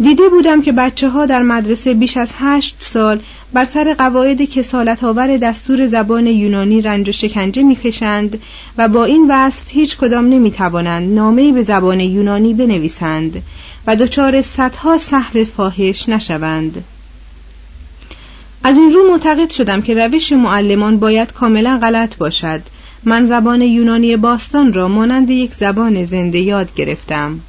دیده 0.00 0.28
بودم 0.28 0.62
که 0.62 0.72
بچه 0.72 1.08
ها 1.08 1.26
در 1.26 1.42
مدرسه 1.42 1.94
بیش 1.94 2.16
از 2.16 2.32
هشت 2.38 2.76
سال 2.78 3.20
بر 3.52 3.64
سر 3.64 3.94
قواعد 3.94 4.42
کسالت 4.42 5.04
آور 5.04 5.36
دستور 5.36 5.86
زبان 5.86 6.26
یونانی 6.26 6.82
رنج 6.82 7.08
و 7.08 7.12
شکنجه 7.12 7.62
می‌کشند 7.62 8.42
و 8.78 8.88
با 8.88 9.04
این 9.04 9.26
وصف 9.30 9.62
هیچ 9.68 9.96
کدام 9.96 10.28
نمی 10.28 10.50
توانند 10.50 11.14
نامه 11.14 11.52
به 11.52 11.62
زبان 11.62 12.00
یونانی 12.00 12.54
بنویسند 12.54 13.42
و 13.86 13.96
دچار 13.96 14.42
صدها 14.42 14.98
صحو 14.98 15.44
فاحش 15.44 16.08
نشوند. 16.08 16.84
از 18.64 18.76
این 18.76 18.92
رو 18.92 19.10
معتقد 19.10 19.50
شدم 19.50 19.82
که 19.82 19.94
روش 19.94 20.32
معلمان 20.32 20.98
باید 20.98 21.32
کاملا 21.32 21.78
غلط 21.82 22.16
باشد. 22.16 22.60
من 23.04 23.26
زبان 23.26 23.62
یونانی 23.62 24.16
باستان 24.16 24.72
را 24.72 24.88
مانند 24.88 25.30
یک 25.30 25.54
زبان 25.54 26.04
زنده 26.04 26.38
یاد 26.38 26.74
گرفتم. 26.74 27.40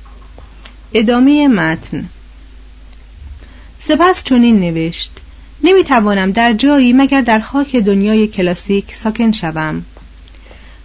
ادامه 0.93 1.47
متن. 1.47 2.09
سپس 3.79 4.23
چنین 4.23 4.59
نوشت. 4.59 5.11
نمی‌توانم 5.63 6.31
در 6.31 6.53
جایی 6.53 6.93
مگر 6.93 7.21
در 7.21 7.39
خاک 7.39 7.75
دنیای 7.75 8.27
کلاسیک 8.27 8.95
ساکن 8.95 9.31
شوم. 9.31 9.85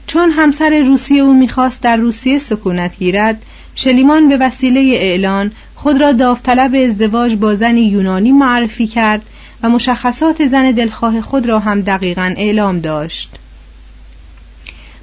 چون 0.07 0.31
همسر 0.31 0.81
روسی 0.81 1.21
او 1.21 1.35
می‌خواست 1.35 1.83
در 1.83 1.97
روسیه 1.97 2.39
سکونت 2.39 2.99
گیرد 2.99 3.43
شلیمان 3.75 4.29
به 4.29 4.37
وسیله 4.37 4.81
اعلان 4.81 5.53
خود 5.75 6.01
را 6.01 6.13
داوطلب 6.13 6.75
ازدواج 6.75 7.37
با 7.37 7.55
زنی 7.55 7.81
یونانی 7.81 8.33
معرفی 8.33 8.87
کرد 8.87 9.23
و 9.63 9.69
مشخصات 9.69 10.47
زن 10.47 10.71
دلخواه 10.71 11.21
خود 11.21 11.47
را 11.47 11.59
هم 11.59 11.81
دقیقا 11.81 12.35
اعلام 12.37 12.81
داشت. 12.81 13.31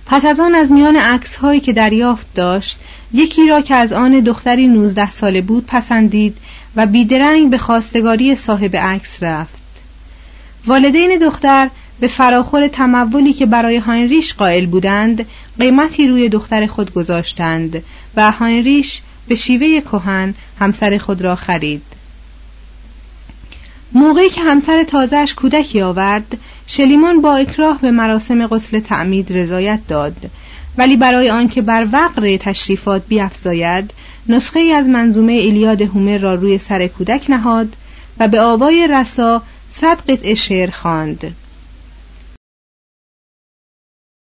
پس 0.06 0.26
از 0.26 0.40
آن 0.40 0.56
از 0.56 0.72
میان 0.72 0.96
عکس 0.96 1.36
هایی 1.36 1.60
که 1.60 1.74
دریافت 1.74 2.28
داشت 2.36 2.80
یکی 3.14 3.48
را 3.48 3.62
که 3.62 3.76
از 3.76 3.94
آن 3.94 4.20
دختری 4.20 4.68
نوزده 4.68 5.12
ساله 5.12 5.42
بود 5.42 5.66
پسندید 5.68 6.38
و 6.76 6.86
بیدرنگ 6.86 7.50
به 7.50 7.58
خواستگاری 7.58 8.36
صاحب 8.36 8.76
عکس 8.76 9.24
رفت. 9.24 9.59
والدین 10.70 11.18
دختر 11.18 11.70
به 12.00 12.08
فراخور 12.08 12.68
تمولی 12.68 13.34
که 13.34 13.46
برای 13.46 13.78
هاینریش 13.78 14.34
قائل 14.34 14.66
بودند 14.66 15.26
قیمتی 15.60 16.08
روی 16.08 16.30
دختر 16.30 16.68
خود 16.68 16.94
گذاشتند 16.94 17.84
و 18.16 18.32
هاینریش 18.32 19.02
به 19.28 19.36
شیوه 19.36 19.82
کهن 19.82 20.34
همسر 20.60 20.98
خود 20.98 21.22
را 21.22 21.36
خرید. 21.36 21.82
موقعی 23.92 24.30
که 24.30 24.42
همسر 24.42 24.84
تازهش 24.84 25.34
کودکی 25.34 25.82
آورد 25.82 26.38
شلیمان 26.68 27.22
با 27.22 27.36
اکراه 27.36 27.82
به 27.82 27.92
مراسم 27.92 28.48
غسل 28.48 28.80
تعمید 28.80 29.38
رضایت 29.38 29.80
داد. 29.88 30.16
ولی 30.78 30.98
برای 30.98 31.30
آنکه 31.30 31.62
بر 31.62 31.88
وقر 31.92 32.38
تشریفات 32.38 33.02
بیافزاید 33.08 33.94
نسخه 34.28 34.60
ای 34.60 34.74
از 34.74 34.88
منظومه 34.88 35.34
ایلیاد 35.34 35.82
هومر 35.82 36.18
را 36.18 36.34
روی 36.34 36.58
سر 36.58 36.88
کودک 36.88 37.30
نهاد 37.30 37.76
و 38.20 38.28
به 38.28 38.42
آوای 38.42 38.88
رسا 38.88 39.44
صد 39.72 40.02
قطع 40.12 40.34
شعر 40.34 40.72
خواند. 40.72 41.36